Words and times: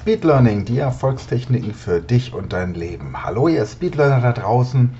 Speed 0.00 0.24
Learning, 0.24 0.64
die 0.64 0.78
Erfolgstechniken 0.78 1.74
für 1.74 2.00
dich 2.00 2.32
und 2.32 2.54
dein 2.54 2.72
Leben. 2.72 3.22
Hallo 3.22 3.48
ihr 3.48 3.66
Speedlearner 3.66 4.22
da 4.22 4.32
draußen. 4.32 4.94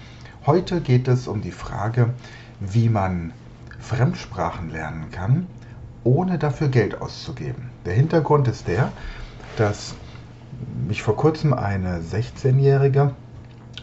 Heute 0.44 0.82
geht 0.82 1.08
es 1.08 1.26
um 1.26 1.40
die 1.40 1.52
Frage, 1.52 2.10
wie 2.60 2.90
man 2.90 3.32
Fremdsprachen 3.78 4.68
lernen 4.68 5.10
kann, 5.10 5.46
ohne 6.04 6.36
dafür 6.36 6.68
Geld 6.68 7.00
auszugeben. 7.00 7.70
Der 7.86 7.94
Hintergrund 7.94 8.46
ist 8.46 8.68
der, 8.68 8.92
dass 9.56 9.94
mich 10.86 11.02
vor 11.02 11.16
kurzem 11.16 11.54
eine 11.54 12.00
16-jährige 12.00 13.12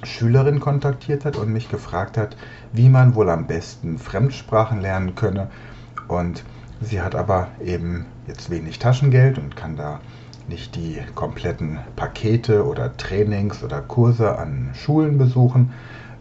Schülerin 0.04 0.60
kontaktiert 0.60 1.26
hat 1.26 1.36
und 1.36 1.52
mich 1.52 1.68
gefragt 1.68 2.16
hat, 2.16 2.38
wie 2.74 2.90
man 2.90 3.16
wohl 3.16 3.32
am 3.32 3.48
besten 3.48 3.98
Fremdsprachen 3.98 4.82
lernen 4.82 5.16
könne. 5.16 5.50
Und 6.08 6.44
sie 6.80 7.02
hat 7.02 7.16
aber 7.16 7.48
eben 7.60 8.06
jetzt 8.28 8.52
wenig 8.52 8.78
Taschengeld 8.78 9.40
und 9.40 9.56
kann 9.56 9.76
da 9.76 10.00
nicht 10.48 10.76
die 10.76 11.00
kompletten 11.16 11.80
Pakete 11.96 12.66
oder 12.66 12.96
Trainings 12.98 13.64
oder 13.64 13.82
Kurse 13.82 14.38
an 14.38 14.72
Schulen 14.74 15.18
besuchen, 15.18 15.72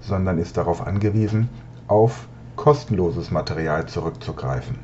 sondern 0.00 0.38
ist 0.38 0.56
darauf 0.56 0.86
angewiesen, 0.86 1.48
auf 1.86 2.26
kostenloses 2.56 3.30
Material 3.30 3.86
zurückzugreifen. 3.86 4.78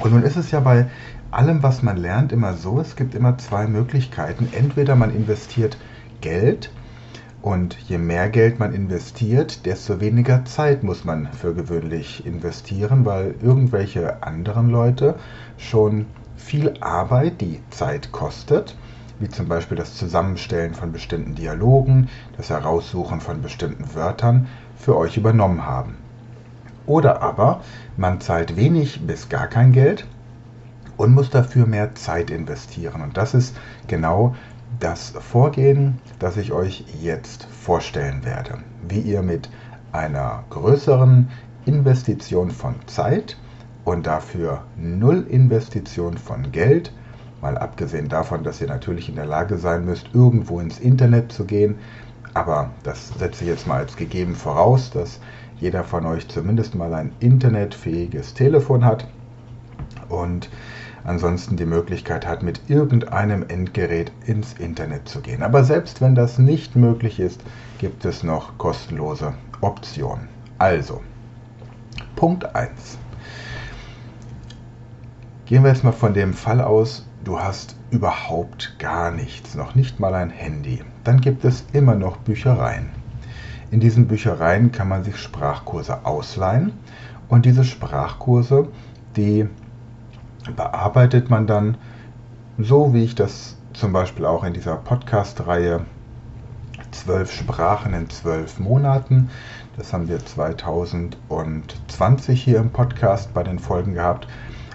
Und 0.00 0.12
nun 0.12 0.22
ist 0.22 0.36
es 0.36 0.50
ja 0.50 0.60
bei 0.60 0.86
allem, 1.30 1.62
was 1.62 1.82
man 1.82 1.96
lernt, 1.96 2.32
immer 2.32 2.54
so, 2.54 2.80
es 2.80 2.96
gibt 2.96 3.14
immer 3.14 3.38
zwei 3.38 3.66
Möglichkeiten. 3.66 4.48
Entweder 4.52 4.96
man 4.96 5.14
investiert 5.14 5.76
Geld 6.20 6.70
und 7.40 7.76
je 7.88 7.98
mehr 7.98 8.28
Geld 8.28 8.58
man 8.58 8.72
investiert, 8.72 9.66
desto 9.66 10.00
weniger 10.00 10.44
Zeit 10.44 10.82
muss 10.82 11.04
man 11.04 11.28
für 11.32 11.54
gewöhnlich 11.54 12.24
investieren, 12.24 13.04
weil 13.04 13.34
irgendwelche 13.42 14.22
anderen 14.22 14.70
Leute 14.70 15.16
schon 15.58 16.06
viel 16.36 16.74
Arbeit, 16.80 17.40
die 17.40 17.60
Zeit 17.70 18.12
kostet, 18.12 18.76
wie 19.18 19.28
zum 19.28 19.48
Beispiel 19.48 19.76
das 19.76 19.94
Zusammenstellen 19.94 20.74
von 20.74 20.92
bestimmten 20.92 21.34
Dialogen, 21.34 22.08
das 22.36 22.50
Heraussuchen 22.50 23.20
von 23.20 23.40
bestimmten 23.40 23.94
Wörtern, 23.94 24.48
für 24.76 24.96
euch 24.96 25.16
übernommen 25.16 25.64
haben. 25.64 25.96
Oder 26.86 27.22
aber 27.22 27.60
man 27.96 28.20
zahlt 28.20 28.56
wenig 28.56 29.06
bis 29.06 29.28
gar 29.28 29.46
kein 29.46 29.72
Geld 29.72 30.06
und 30.96 31.14
muss 31.14 31.30
dafür 31.30 31.66
mehr 31.66 31.94
Zeit 31.94 32.30
investieren. 32.30 33.02
Und 33.02 33.16
das 33.16 33.34
ist 33.34 33.56
genau 33.86 34.34
das 34.80 35.10
Vorgehen, 35.10 36.00
das 36.18 36.36
ich 36.36 36.52
euch 36.52 36.84
jetzt 37.00 37.44
vorstellen 37.44 38.24
werde. 38.24 38.58
Wie 38.88 39.00
ihr 39.00 39.22
mit 39.22 39.48
einer 39.92 40.44
größeren 40.50 41.28
Investition 41.66 42.50
von 42.50 42.74
Zeit 42.86 43.36
und 43.84 44.06
dafür 44.06 44.62
null 44.76 45.26
Investition 45.28 46.16
von 46.16 46.52
Geld, 46.52 46.92
mal 47.40 47.58
abgesehen 47.58 48.08
davon, 48.08 48.44
dass 48.44 48.60
ihr 48.60 48.68
natürlich 48.68 49.08
in 49.08 49.16
der 49.16 49.26
Lage 49.26 49.58
sein 49.58 49.84
müsst, 49.84 50.10
irgendwo 50.14 50.60
ins 50.60 50.78
Internet 50.78 51.32
zu 51.32 51.44
gehen, 51.44 51.76
aber 52.34 52.70
das 52.82 53.08
setze 53.18 53.44
ich 53.44 53.50
jetzt 53.50 53.66
mal 53.66 53.78
als 53.78 53.96
gegeben 53.96 54.34
voraus, 54.34 54.90
dass 54.90 55.20
jeder 55.60 55.84
von 55.84 56.06
euch 56.06 56.28
zumindest 56.28 56.74
mal 56.74 56.94
ein 56.94 57.12
internetfähiges 57.20 58.34
Telefon 58.34 58.84
hat 58.84 59.06
und 60.08 60.48
ansonsten 61.04 61.56
die 61.56 61.66
Möglichkeit 61.66 62.26
hat, 62.26 62.42
mit 62.42 62.60
irgendeinem 62.68 63.44
Endgerät 63.48 64.12
ins 64.26 64.54
Internet 64.54 65.08
zu 65.08 65.20
gehen. 65.20 65.42
Aber 65.42 65.64
selbst 65.64 66.00
wenn 66.00 66.14
das 66.14 66.38
nicht 66.38 66.76
möglich 66.76 67.20
ist, 67.20 67.42
gibt 67.78 68.04
es 68.04 68.22
noch 68.22 68.56
kostenlose 68.58 69.34
Optionen. 69.60 70.28
Also, 70.58 71.00
Punkt 72.16 72.54
1. 72.54 72.98
Gehen 75.44 75.64
wir 75.64 75.70
jetzt 75.70 75.82
mal 75.82 75.90
von 75.90 76.14
dem 76.14 76.34
Fall 76.34 76.60
aus, 76.60 77.04
du 77.24 77.40
hast 77.40 77.74
überhaupt 77.90 78.76
gar 78.78 79.10
nichts, 79.10 79.56
noch 79.56 79.74
nicht 79.74 79.98
mal 79.98 80.14
ein 80.14 80.30
Handy. 80.30 80.84
Dann 81.02 81.20
gibt 81.20 81.44
es 81.44 81.66
immer 81.72 81.96
noch 81.96 82.18
Büchereien. 82.18 82.90
In 83.72 83.80
diesen 83.80 84.06
Büchereien 84.06 84.70
kann 84.70 84.88
man 84.88 85.02
sich 85.02 85.16
Sprachkurse 85.16 86.06
ausleihen 86.06 86.74
und 87.28 87.44
diese 87.44 87.64
Sprachkurse, 87.64 88.68
die 89.16 89.48
bearbeitet 90.54 91.28
man 91.28 91.48
dann 91.48 91.76
so, 92.56 92.94
wie 92.94 93.02
ich 93.02 93.16
das 93.16 93.56
zum 93.72 93.92
Beispiel 93.92 94.26
auch 94.26 94.44
in 94.44 94.54
dieser 94.54 94.76
Podcast-Reihe 94.76 95.86
zwölf 96.92 97.32
Sprachen 97.32 97.94
in 97.94 98.08
zwölf 98.10 98.60
Monaten. 98.60 99.28
Das 99.76 99.92
haben 99.92 100.06
wir 100.08 100.24
2020 100.24 102.42
hier 102.42 102.58
im 102.58 102.70
Podcast 102.70 103.34
bei 103.34 103.42
den 103.42 103.58
Folgen 103.58 103.94
gehabt. 103.94 104.28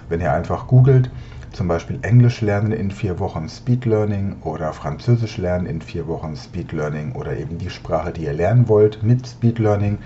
Wenn 0.08 0.20
ihr 0.20 0.32
einfach 0.32 0.66
googelt, 0.66 1.10
zum 1.52 1.68
Beispiel 1.68 1.98
Englisch 2.02 2.40
lernen 2.40 2.72
in 2.72 2.90
vier 2.90 3.18
Wochen 3.18 3.48
Speed 3.48 3.84
Learning 3.84 4.36
oder 4.42 4.72
Französisch 4.72 5.38
lernen 5.38 5.66
in 5.66 5.82
vier 5.82 6.06
Wochen 6.06 6.36
Speed 6.36 6.72
Learning 6.72 7.12
oder 7.12 7.36
eben 7.36 7.58
die 7.58 7.70
Sprache, 7.70 8.12
die 8.12 8.24
ihr 8.24 8.32
lernen 8.32 8.68
wollt 8.68 9.02
mit 9.02 9.26
Speed 9.26 9.58
Learning 9.58 9.98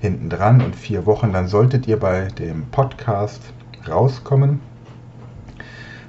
hinten 0.00 0.28
dran 0.28 0.60
und 0.60 0.76
vier 0.76 1.06
Wochen, 1.06 1.32
dann 1.32 1.48
solltet 1.48 1.86
ihr 1.86 1.98
bei 1.98 2.28
dem 2.28 2.66
Podcast 2.66 3.54
rauskommen. 3.88 4.60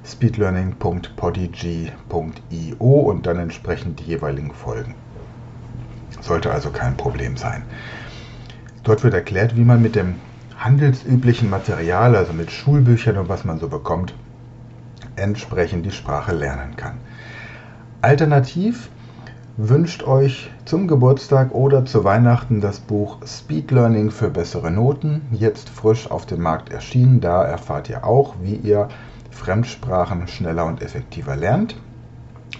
speedlearning.podigy.io 0.06 2.86
und 2.86 3.26
dann 3.26 3.38
entsprechend 3.38 4.00
die 4.00 4.06
jeweiligen 4.06 4.52
Folgen. 4.52 4.96
Sollte 6.22 6.52
also 6.52 6.72
kein 6.72 6.98
Problem 6.98 7.38
sein. 7.38 7.64
Dort 8.84 9.04
wird 9.04 9.14
erklärt, 9.14 9.56
wie 9.56 9.64
man 9.64 9.82
mit 9.82 9.96
dem 9.96 10.16
handelsüblichen 10.60 11.50
Material, 11.50 12.16
also 12.16 12.34
mit 12.34 12.52
Schulbüchern 12.52 13.18
und 13.18 13.30
was 13.30 13.46
man 13.46 13.60
so 13.60 13.70
bekommt, 13.70 14.14
entsprechend 15.16 15.86
die 15.86 15.92
Sprache 15.92 16.34
lernen 16.34 16.76
kann. 16.76 16.98
Alternativ 18.02 18.90
wünscht 19.58 20.04
euch 20.04 20.50
zum 20.66 20.88
Geburtstag 20.88 21.54
oder 21.54 21.86
zu 21.86 22.04
Weihnachten 22.04 22.62
das 22.62 22.80
Buch 22.80 23.18
Speed 23.26 23.72
Learning 23.72 24.12
für 24.12 24.30
bessere 24.30 24.72
Noten, 24.72 25.22
jetzt 25.32 25.70
frisch 25.70 26.10
auf 26.10 26.26
dem 26.26 26.42
Markt 26.42 26.72
erschienen. 26.72 27.20
Da 27.20 27.44
erfahrt 27.44 27.90
ihr 27.90 28.06
auch, 28.06 28.36
wie 28.42 28.56
ihr 28.56 28.88
Fremdsprachen 29.32 30.28
schneller 30.28 30.66
und 30.66 30.82
effektiver 30.82 31.36
lernt. 31.36 31.76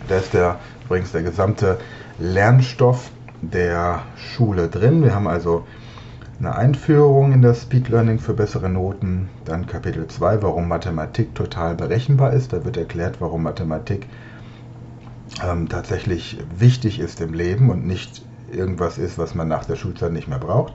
Da 0.08 0.18
ist 0.18 0.34
der, 0.34 0.60
übrigens 0.86 1.12
der 1.12 1.24
gesamte 1.24 1.78
Lernstoff 2.18 3.12
der 3.42 4.02
Schule 4.16 4.68
drin. 4.68 5.04
Wir 5.04 5.16
haben 5.16 5.28
also 5.28 5.66
eine 6.40 6.56
Einführung 6.56 7.34
in 7.34 7.42
das 7.42 7.64
Speed 7.64 7.90
Learning 7.90 8.18
für 8.18 8.34
bessere 8.34 8.70
Noten. 8.70 9.28
Dann 9.44 9.68
Kapitel 9.68 10.08
2, 10.08 10.42
warum 10.42 10.70
Mathematik 10.70 11.36
total 11.36 11.76
berechenbar 11.76 12.32
ist. 12.32 12.54
Da 12.54 12.64
wird 12.64 12.78
erklärt, 12.78 13.20
warum 13.20 13.44
Mathematik 13.44 14.08
ähm, 15.46 15.68
tatsächlich 15.68 16.38
wichtig 16.58 17.00
ist 17.02 17.20
im 17.20 17.34
Leben 17.34 17.70
und 17.70 17.86
nicht 17.86 18.22
irgendwas 18.54 18.98
ist, 18.98 19.18
was 19.18 19.36
man 19.36 19.50
nach 19.50 19.66
der 19.66 19.76
Schulzeit 19.76 20.14
nicht 20.14 20.30
mehr 20.30 20.40
braucht. 20.40 20.74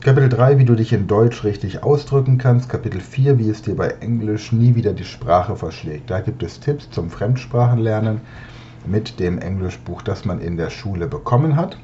Kapitel 0.00 0.28
3, 0.28 0.58
wie 0.58 0.64
du 0.64 0.74
dich 0.74 0.92
in 0.92 1.06
Deutsch 1.06 1.44
richtig 1.44 1.84
ausdrücken 1.84 2.38
kannst. 2.38 2.68
Kapitel 2.68 3.00
4, 3.00 3.38
wie 3.38 3.48
es 3.48 3.62
dir 3.62 3.76
bei 3.76 3.90
Englisch 4.00 4.50
nie 4.50 4.74
wieder 4.74 4.92
die 4.92 5.04
Sprache 5.04 5.54
verschlägt. 5.54 6.10
Da 6.10 6.18
gibt 6.18 6.42
es 6.42 6.58
Tipps 6.58 6.90
zum 6.90 7.10
Fremdsprachenlernen 7.10 8.22
mit 8.86 9.20
dem 9.20 9.38
Englischbuch, 9.38 10.02
das 10.02 10.24
man 10.24 10.40
in 10.40 10.56
der 10.56 10.70
Schule 10.70 11.06
bekommen 11.06 11.54
hat 11.54 11.78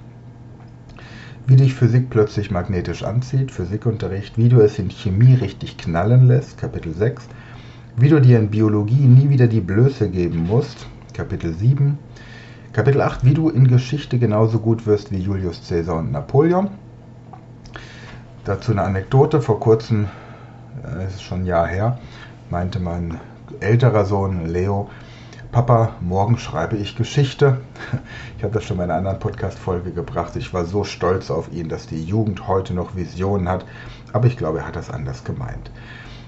wie 1.46 1.56
dich 1.56 1.74
Physik 1.74 2.10
plötzlich 2.10 2.50
magnetisch 2.50 3.04
anzieht, 3.04 3.52
Physikunterricht, 3.52 4.36
wie 4.36 4.48
du 4.48 4.60
es 4.60 4.78
in 4.78 4.90
Chemie 4.90 5.34
richtig 5.34 5.78
knallen 5.78 6.26
lässt, 6.26 6.58
Kapitel 6.58 6.92
6, 6.92 7.28
wie 7.96 8.08
du 8.08 8.20
dir 8.20 8.38
in 8.38 8.50
Biologie 8.50 9.06
nie 9.06 9.28
wieder 9.28 9.46
die 9.46 9.60
Blöße 9.60 10.10
geben 10.10 10.44
musst, 10.46 10.86
Kapitel 11.14 11.54
7, 11.54 11.98
Kapitel 12.72 13.00
8, 13.00 13.24
wie 13.24 13.34
du 13.34 13.48
in 13.48 13.68
Geschichte 13.68 14.18
genauso 14.18 14.58
gut 14.58 14.86
wirst 14.86 15.12
wie 15.12 15.18
Julius 15.18 15.62
Caesar 15.68 15.98
und 16.00 16.10
Napoleon. 16.10 16.68
Dazu 18.44 18.72
eine 18.72 18.82
Anekdote, 18.82 19.40
vor 19.40 19.60
kurzem, 19.60 20.08
äh, 20.84 21.06
ist 21.06 21.22
schon 21.22 21.42
ein 21.42 21.46
Jahr 21.46 21.68
her, 21.68 21.98
meinte 22.50 22.80
mein 22.80 23.20
älterer 23.60 24.04
Sohn 24.04 24.46
Leo, 24.46 24.90
Papa, 25.56 25.92
morgen 26.02 26.36
schreibe 26.36 26.76
ich 26.76 26.96
Geschichte. 26.96 27.62
Ich 28.36 28.44
habe 28.44 28.52
das 28.52 28.64
schon 28.64 28.76
in 28.76 28.82
einer 28.82 28.96
anderen 28.96 29.18
Podcast-Folge 29.18 29.90
gebracht. 29.90 30.36
Ich 30.36 30.52
war 30.52 30.66
so 30.66 30.84
stolz 30.84 31.30
auf 31.30 31.50
ihn, 31.50 31.70
dass 31.70 31.86
die 31.86 32.04
Jugend 32.04 32.46
heute 32.46 32.74
noch 32.74 32.94
Visionen 32.94 33.48
hat. 33.48 33.64
Aber 34.12 34.26
ich 34.26 34.36
glaube, 34.36 34.58
er 34.58 34.66
hat 34.66 34.76
das 34.76 34.90
anders 34.90 35.24
gemeint. 35.24 35.70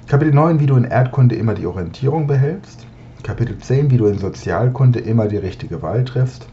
Kapitel 0.07 0.33
9, 0.33 0.61
wie 0.61 0.67
du 0.67 0.77
in 0.77 0.85
Erdkunde 0.85 1.35
immer 1.35 1.53
die 1.53 1.67
Orientierung 1.67 2.27
behältst. 2.27 2.87
Kapitel 3.23 3.59
10, 3.59 3.91
wie 3.91 3.99
du 3.99 4.07
in 4.07 4.17
Sozialkunde 4.17 5.01
immer 5.01 5.29
die 5.29 5.37
richtige 5.37 5.83
Wahl 5.83 6.07
triffst. 6.07 6.49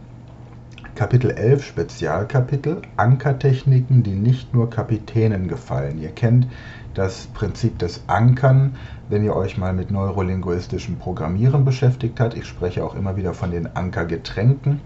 Kapitel 0.96 1.32
11, 1.32 1.62
Spezialkapitel, 1.62 2.82
Ankertechniken, 2.96 4.02
die 4.04 4.16
nicht 4.16 4.54
nur 4.54 4.70
Kapitänen 4.70 5.50
gefallen. 5.50 6.00
Ihr 6.02 6.12
kennt 6.12 6.48
das 6.94 7.28
Prinzip 7.34 7.78
des 7.80 8.06
Ankern, 8.08 8.78
wenn 9.10 9.22
ihr 9.22 9.36
euch 9.36 9.58
mal 9.58 9.74
mit 9.74 9.92
neurolinguistischem 9.92 10.96
Programmieren 10.98 11.66
beschäftigt 11.66 12.22
habt. 12.22 12.38
Ich 12.38 12.46
spreche 12.46 12.86
auch 12.86 12.96
immer 12.96 13.18
wieder 13.18 13.34
von 13.34 13.52
den 13.52 13.76
Ankergetränken. 13.76 14.80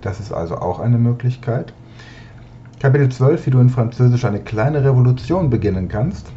Das 0.00 0.18
ist 0.18 0.32
also 0.32 0.56
auch 0.56 0.80
eine 0.80 0.96
Möglichkeit. 0.96 1.74
Kapitel 2.80 3.10
12, 3.10 3.44
wie 3.44 3.50
du 3.50 3.60
in 3.60 3.68
Französisch 3.68 4.24
eine 4.24 4.40
kleine 4.40 4.82
Revolution 4.82 5.50
beginnen 5.50 5.88
kannst. 5.88 6.32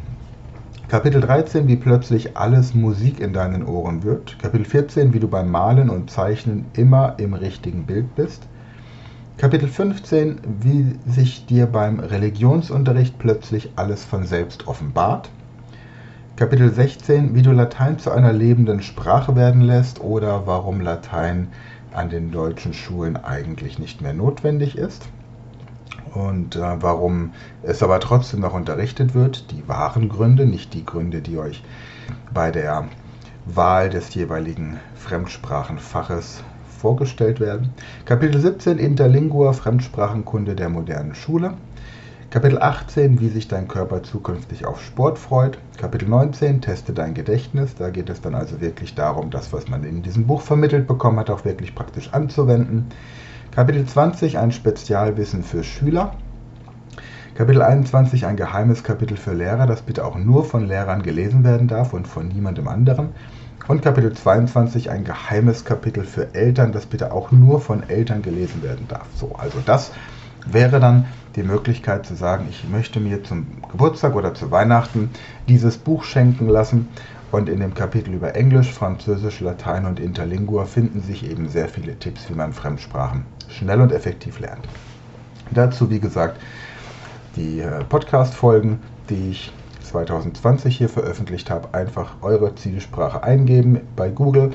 Kapitel 0.88 1.22
13, 1.22 1.66
wie 1.66 1.76
plötzlich 1.76 2.36
alles 2.36 2.74
Musik 2.74 3.20
in 3.20 3.32
deinen 3.32 3.64
Ohren 3.64 4.02
wird. 4.02 4.38
Kapitel 4.38 4.66
14, 4.66 5.14
wie 5.14 5.20
du 5.20 5.28
beim 5.28 5.50
Malen 5.50 5.88
und 5.88 6.10
Zeichnen 6.10 6.66
immer 6.74 7.14
im 7.16 7.32
richtigen 7.32 7.86
Bild 7.86 8.14
bist. 8.16 8.46
Kapitel 9.36 9.66
15, 9.68 10.38
wie 10.62 10.96
sich 11.10 11.44
dir 11.44 11.66
beim 11.66 11.98
Religionsunterricht 11.98 13.18
plötzlich 13.18 13.72
alles 13.74 14.04
von 14.04 14.24
selbst 14.24 14.68
offenbart. 14.68 15.28
Kapitel 16.36 16.72
16, 16.72 17.34
wie 17.34 17.42
du 17.42 17.50
Latein 17.50 17.98
zu 17.98 18.12
einer 18.12 18.32
lebenden 18.32 18.80
Sprache 18.80 19.34
werden 19.34 19.60
lässt 19.60 20.00
oder 20.00 20.46
warum 20.46 20.80
Latein 20.80 21.48
an 21.92 22.10
den 22.10 22.30
deutschen 22.30 22.74
Schulen 22.74 23.16
eigentlich 23.16 23.80
nicht 23.80 24.00
mehr 24.00 24.14
notwendig 24.14 24.78
ist 24.78 25.08
und 26.14 26.54
äh, 26.54 26.60
warum 26.80 27.32
es 27.64 27.82
aber 27.82 27.98
trotzdem 27.98 28.38
noch 28.38 28.54
unterrichtet 28.54 29.14
wird. 29.14 29.50
Die 29.50 29.66
wahren 29.68 30.08
Gründe, 30.08 30.46
nicht 30.46 30.74
die 30.74 30.86
Gründe, 30.86 31.20
die 31.20 31.38
euch 31.38 31.64
bei 32.32 32.52
der 32.52 32.84
Wahl 33.46 33.90
des 33.90 34.14
jeweiligen 34.14 34.78
Fremdsprachenfaches 34.94 36.44
vorgestellt 36.84 37.40
werden. 37.40 37.70
Kapitel 38.04 38.38
17 38.38 38.76
Interlingua 38.76 39.54
Fremdsprachenkunde 39.54 40.54
der 40.54 40.68
modernen 40.68 41.14
Schule. 41.14 41.54
Kapitel 42.28 42.58
18 42.58 43.20
Wie 43.20 43.30
sich 43.30 43.48
dein 43.48 43.68
Körper 43.68 44.02
zukünftig 44.02 44.66
auf 44.66 44.82
Sport 44.82 45.18
freut. 45.18 45.56
Kapitel 45.78 46.06
19 46.10 46.60
Teste 46.60 46.92
dein 46.92 47.14
Gedächtnis. 47.14 47.74
Da 47.74 47.88
geht 47.88 48.10
es 48.10 48.20
dann 48.20 48.34
also 48.34 48.60
wirklich 48.60 48.94
darum, 48.94 49.30
das, 49.30 49.50
was 49.54 49.66
man 49.66 49.82
in 49.82 50.02
diesem 50.02 50.26
Buch 50.26 50.42
vermittelt 50.42 50.86
bekommen 50.86 51.18
hat, 51.18 51.30
auch 51.30 51.46
wirklich 51.46 51.74
praktisch 51.74 52.12
anzuwenden. 52.12 52.88
Kapitel 53.50 53.86
20 53.86 54.36
ein 54.36 54.52
Spezialwissen 54.52 55.42
für 55.42 55.64
Schüler. 55.64 56.12
Kapitel 57.34 57.62
21 57.62 58.26
ein 58.26 58.36
geheimes 58.36 58.84
Kapitel 58.84 59.16
für 59.16 59.32
Lehrer, 59.32 59.66
das 59.66 59.80
bitte 59.80 60.04
auch 60.04 60.18
nur 60.18 60.44
von 60.44 60.68
Lehrern 60.68 61.02
gelesen 61.02 61.44
werden 61.44 61.66
darf 61.66 61.94
und 61.94 62.06
von 62.06 62.28
niemandem 62.28 62.68
anderen. 62.68 63.14
Und 63.66 63.80
Kapitel 63.80 64.12
22 64.12 64.90
ein 64.90 65.04
geheimes 65.04 65.64
Kapitel 65.64 66.04
für 66.04 66.34
Eltern, 66.34 66.72
das 66.72 66.84
bitte 66.84 67.12
auch 67.12 67.32
nur 67.32 67.62
von 67.62 67.88
Eltern 67.88 68.20
gelesen 68.20 68.62
werden 68.62 68.86
darf. 68.88 69.06
So, 69.16 69.36
also 69.36 69.58
das 69.64 69.92
wäre 70.46 70.80
dann 70.80 71.06
die 71.34 71.42
Möglichkeit 71.42 72.04
zu 72.04 72.14
sagen, 72.14 72.46
ich 72.50 72.68
möchte 72.68 73.00
mir 73.00 73.24
zum 73.24 73.46
Geburtstag 73.70 74.14
oder 74.16 74.34
zu 74.34 74.50
Weihnachten 74.50 75.08
dieses 75.48 75.78
Buch 75.78 76.04
schenken 76.04 76.46
lassen 76.46 76.88
und 77.32 77.48
in 77.48 77.60
dem 77.60 77.72
Kapitel 77.72 78.12
über 78.12 78.34
Englisch, 78.34 78.70
Französisch, 78.70 79.40
Latein 79.40 79.86
und 79.86 79.98
Interlingua 79.98 80.66
finden 80.66 81.00
sich 81.00 81.28
eben 81.28 81.48
sehr 81.48 81.68
viele 81.68 81.98
Tipps, 81.98 82.28
wie 82.28 82.34
man 82.34 82.52
Fremdsprachen 82.52 83.24
schnell 83.48 83.80
und 83.80 83.92
effektiv 83.92 84.40
lernt. 84.40 84.68
Dazu, 85.50 85.88
wie 85.88 86.00
gesagt, 86.00 86.38
die 87.34 87.60
äh, 87.60 87.82
Podcast-Folgen, 87.84 88.80
die 89.08 89.30
ich 89.30 89.52
2020 89.94 90.76
hier 90.76 90.88
veröffentlicht 90.88 91.50
habe, 91.50 91.68
einfach 91.72 92.16
eure 92.22 92.54
Zielsprache 92.56 93.22
eingeben 93.22 93.80
bei 93.94 94.10
Google. 94.10 94.50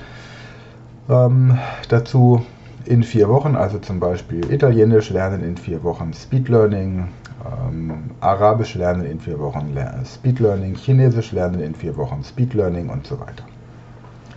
Ähm, 1.09 1.57
dazu 1.88 2.45
in 2.86 3.03
vier 3.03 3.30
Wochen, 3.30 3.56
also 3.56 3.80
zum 3.80 4.01
Beispiel 4.01 4.51
Italienisch 4.51 5.09
lernen 5.12 5.41
in 5.44 5.56
vier 5.56 5.81
Wochen, 5.83 6.12
Speed 6.13 6.50
Learning, 6.50 7.07
ähm, 7.45 8.12
Arabisch 8.19 8.75
lernen 8.75 9.06
in 9.06 9.19
vier 9.19 9.39
Wochen 9.39 9.74
Speed 10.06 10.39
Learning, 10.39 10.75
Chinesisch 10.75 11.31
lernen 11.31 11.62
in 11.62 11.74
vier 11.74 11.95
Wochen 11.95 12.21
Speed 12.24 12.53
Learning 12.53 12.89
und 12.89 13.07
so 13.07 13.18
weiter. 13.19 13.45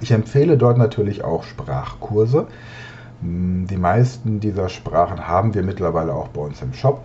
Ich 0.00 0.12
empfehle 0.12 0.56
dort 0.56 0.78
natürlich 0.78 1.24
auch 1.24 1.42
Sprachkurse. 1.42 2.46
Hm, 3.22 3.66
die 3.66 3.76
meisten 3.76 4.38
dieser 4.38 4.68
Sprachen 4.68 5.26
haben 5.26 5.52
wir 5.52 5.64
mittlerweile 5.64 6.14
auch 6.14 6.28
bei 6.28 6.42
uns 6.42 6.62
im 6.62 6.72
Shop, 6.72 7.04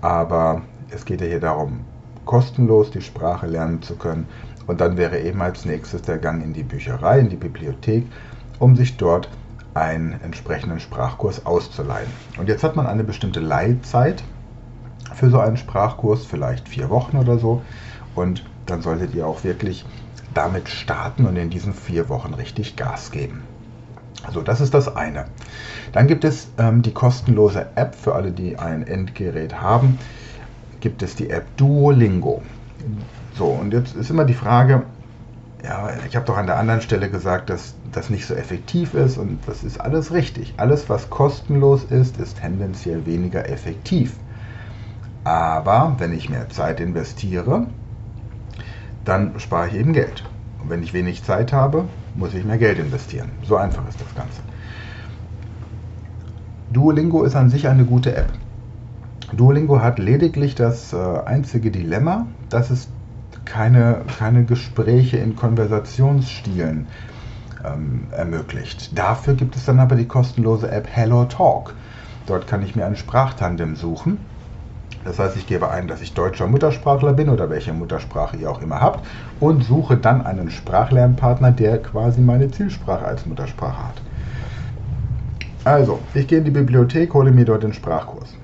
aber 0.00 0.62
es 0.90 1.04
geht 1.04 1.20
ja 1.20 1.26
hier 1.26 1.40
darum, 1.40 1.80
kostenlos 2.24 2.90
die 2.90 3.02
Sprache 3.02 3.46
lernen 3.46 3.82
zu 3.82 3.96
können. 3.96 4.26
Und 4.66 4.80
dann 4.80 4.96
wäre 4.96 5.20
eben 5.20 5.42
als 5.42 5.64
nächstes 5.64 6.02
der 6.02 6.18
Gang 6.18 6.42
in 6.44 6.52
die 6.52 6.62
Bücherei, 6.62 7.18
in 7.18 7.28
die 7.28 7.36
Bibliothek, 7.36 8.06
um 8.58 8.76
sich 8.76 8.96
dort 8.96 9.28
einen 9.74 10.20
entsprechenden 10.22 10.80
Sprachkurs 10.80 11.46
auszuleihen. 11.46 12.10
Und 12.38 12.48
jetzt 12.48 12.62
hat 12.62 12.76
man 12.76 12.86
eine 12.86 13.04
bestimmte 13.04 13.40
Leihzeit 13.40 14.22
für 15.14 15.30
so 15.30 15.40
einen 15.40 15.56
Sprachkurs, 15.56 16.26
vielleicht 16.26 16.68
vier 16.68 16.90
Wochen 16.90 17.16
oder 17.16 17.38
so. 17.38 17.62
Und 18.14 18.44
dann 18.66 18.82
solltet 18.82 19.14
ihr 19.14 19.26
auch 19.26 19.44
wirklich 19.44 19.84
damit 20.34 20.68
starten 20.68 21.26
und 21.26 21.36
in 21.36 21.50
diesen 21.50 21.74
vier 21.74 22.08
Wochen 22.08 22.34
richtig 22.34 22.76
Gas 22.76 23.10
geben. 23.10 23.42
Also 24.22 24.42
das 24.42 24.60
ist 24.60 24.74
das 24.74 24.94
eine. 24.94 25.26
Dann 25.92 26.06
gibt 26.06 26.24
es 26.24 26.48
ähm, 26.58 26.82
die 26.82 26.92
kostenlose 26.92 27.66
App 27.74 27.94
für 27.94 28.14
alle, 28.14 28.32
die 28.32 28.58
ein 28.58 28.86
Endgerät 28.86 29.60
haben. 29.60 29.98
Gibt 30.80 31.02
es 31.02 31.14
die 31.14 31.30
App 31.30 31.56
Duolingo. 31.56 32.42
So, 33.36 33.46
und 33.46 33.72
jetzt 33.72 33.94
ist 33.94 34.10
immer 34.10 34.24
die 34.24 34.34
Frage, 34.34 34.84
ja, 35.62 35.90
ich 36.08 36.16
habe 36.16 36.26
doch 36.26 36.38
an 36.38 36.46
der 36.46 36.58
anderen 36.58 36.80
Stelle 36.80 37.10
gesagt, 37.10 37.50
dass 37.50 37.74
das 37.92 38.08
nicht 38.08 38.26
so 38.26 38.34
effektiv 38.34 38.94
ist 38.94 39.18
und 39.18 39.46
das 39.46 39.62
ist 39.62 39.80
alles 39.80 40.12
richtig. 40.12 40.54
Alles, 40.56 40.88
was 40.88 41.10
kostenlos 41.10 41.84
ist, 41.84 42.18
ist 42.18 42.38
tendenziell 42.40 43.04
weniger 43.06 43.48
effektiv. 43.48 44.16
Aber 45.24 45.96
wenn 45.98 46.14
ich 46.14 46.30
mehr 46.30 46.48
Zeit 46.48 46.80
investiere, 46.80 47.66
dann 49.04 49.38
spare 49.38 49.68
ich 49.68 49.74
eben 49.74 49.92
Geld. 49.92 50.24
Und 50.62 50.70
wenn 50.70 50.82
ich 50.82 50.94
wenig 50.94 51.24
Zeit 51.24 51.52
habe, 51.52 51.84
muss 52.14 52.34
ich 52.34 52.44
mehr 52.44 52.58
Geld 52.58 52.78
investieren. 52.78 53.30
So 53.42 53.56
einfach 53.56 53.86
ist 53.88 54.00
das 54.00 54.14
Ganze. 54.14 54.40
Duolingo 56.70 57.24
ist 57.24 57.36
an 57.36 57.50
sich 57.50 57.68
eine 57.68 57.84
gute 57.84 58.16
App. 58.16 58.32
Duolingo 59.32 59.80
hat 59.80 59.98
lediglich 59.98 60.54
das 60.54 60.92
äh, 60.92 60.96
einzige 60.96 61.70
Dilemma, 61.70 62.26
dass 62.48 62.70
es 62.70 62.88
keine, 63.44 64.02
keine 64.18 64.44
Gespräche 64.44 65.16
in 65.18 65.36
Konversationsstilen 65.36 66.88
ähm, 67.64 68.08
ermöglicht. 68.10 68.96
Dafür 68.98 69.34
gibt 69.34 69.56
es 69.56 69.64
dann 69.64 69.80
aber 69.80 69.96
die 69.96 70.06
kostenlose 70.06 70.70
App 70.70 70.88
Hello 70.90 71.24
Talk. 71.24 71.74
Dort 72.26 72.46
kann 72.46 72.62
ich 72.62 72.76
mir 72.76 72.86
ein 72.86 72.96
Sprachtandem 72.96 73.76
suchen 73.76 74.18
das 75.04 75.18
heißt, 75.18 75.36
ich 75.36 75.46
gebe 75.46 75.70
ein, 75.70 75.88
dass 75.88 76.02
ich 76.02 76.12
deutscher 76.12 76.46
Muttersprachler 76.46 77.14
bin 77.14 77.30
oder 77.30 77.48
welche 77.48 77.72
Muttersprache 77.72 78.36
ihr 78.36 78.50
auch 78.50 78.60
immer 78.60 78.80
habt 78.80 79.06
und 79.40 79.64
suche 79.64 79.96
dann 79.96 80.26
einen 80.26 80.50
Sprachlernpartner, 80.50 81.52
der 81.52 81.78
quasi 81.78 82.20
meine 82.20 82.50
Zielsprache 82.50 83.06
als 83.06 83.24
Muttersprache 83.24 83.88
hat. 83.88 84.02
Also, 85.64 86.00
ich 86.14 86.26
gehe 86.26 86.38
in 86.38 86.44
die 86.44 86.50
Bibliothek, 86.50 87.14
hole 87.14 87.30
mir 87.30 87.46
dort 87.46 87.62
den 87.62 87.72
Sprachkurs. 87.72 88.34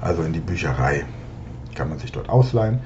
Also 0.00 0.22
in 0.22 0.32
die 0.32 0.40
Bücherei 0.40 1.04
kann 1.74 1.88
man 1.88 1.98
sich 1.98 2.12
dort 2.12 2.28
ausleihen, 2.28 2.80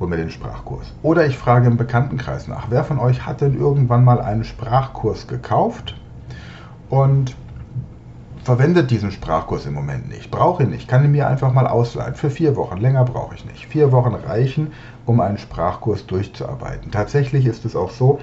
hole 0.00 0.10
mir 0.10 0.16
den 0.16 0.30
Sprachkurs. 0.30 0.92
Oder 1.02 1.26
ich 1.26 1.36
frage 1.36 1.66
im 1.66 1.76
Bekanntenkreis 1.76 2.48
nach, 2.48 2.70
wer 2.70 2.84
von 2.84 2.98
euch 2.98 3.26
hat 3.26 3.40
denn 3.40 3.58
irgendwann 3.58 4.04
mal 4.04 4.20
einen 4.20 4.44
Sprachkurs 4.44 5.26
gekauft 5.26 5.94
und 6.88 7.36
verwendet 8.42 8.90
diesen 8.90 9.10
Sprachkurs 9.10 9.66
im 9.66 9.74
Moment 9.74 10.08
nicht, 10.08 10.30
brauche 10.30 10.62
ihn 10.62 10.70
nicht, 10.70 10.88
kann 10.88 11.04
ihn 11.04 11.10
mir 11.10 11.28
einfach 11.28 11.52
mal 11.52 11.66
ausleihen. 11.66 12.14
Für 12.14 12.30
vier 12.30 12.56
Wochen, 12.56 12.76
länger 12.78 13.04
brauche 13.04 13.34
ich 13.34 13.44
nicht. 13.44 13.66
Vier 13.66 13.90
Wochen 13.90 14.14
reichen, 14.14 14.72
um 15.04 15.20
einen 15.20 15.38
Sprachkurs 15.38 16.06
durchzuarbeiten. 16.06 16.90
Tatsächlich 16.92 17.44
ist 17.46 17.64
es 17.64 17.74
auch 17.74 17.90
so, 17.90 18.20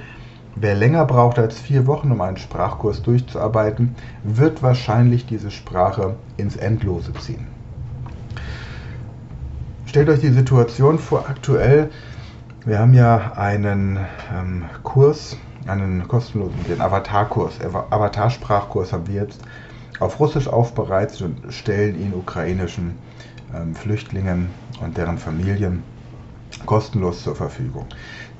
wer 0.55 0.75
länger 0.75 1.05
braucht 1.05 1.39
als 1.39 1.59
vier 1.59 1.87
Wochen, 1.87 2.11
um 2.11 2.21
einen 2.21 2.37
Sprachkurs 2.37 3.01
durchzuarbeiten, 3.01 3.95
wird 4.23 4.63
wahrscheinlich 4.63 5.25
diese 5.25 5.51
Sprache 5.51 6.15
ins 6.37 6.55
Endlose 6.55 7.13
ziehen. 7.13 7.52
Stellt 9.93 10.09
euch 10.09 10.21
die 10.21 10.31
Situation 10.31 10.97
vor, 10.97 11.29
aktuell, 11.29 11.91
wir 12.65 12.79
haben 12.79 12.95
ja 12.95 13.33
einen 13.35 13.99
ähm, 14.35 14.65
Kurs, 14.81 15.37
einen 15.67 16.07
kostenlosen, 16.07 16.55
den 16.67 16.81
Avatar-Kurs, 16.81 17.59
Avatar-Sprachkurs 17.61 18.91
haben 18.91 19.05
wir 19.05 19.21
jetzt 19.21 19.41
auf 19.99 20.19
Russisch 20.19 20.47
aufbereitet 20.47 21.21
und 21.21 21.53
stellen 21.53 22.01
ihn 22.01 22.15
ukrainischen 22.15 22.97
ähm, 23.53 23.75
Flüchtlingen 23.75 24.49
und 24.81 24.97
deren 24.97 25.19
Familien 25.19 25.83
kostenlos 26.65 27.21
zur 27.21 27.35
Verfügung. 27.35 27.85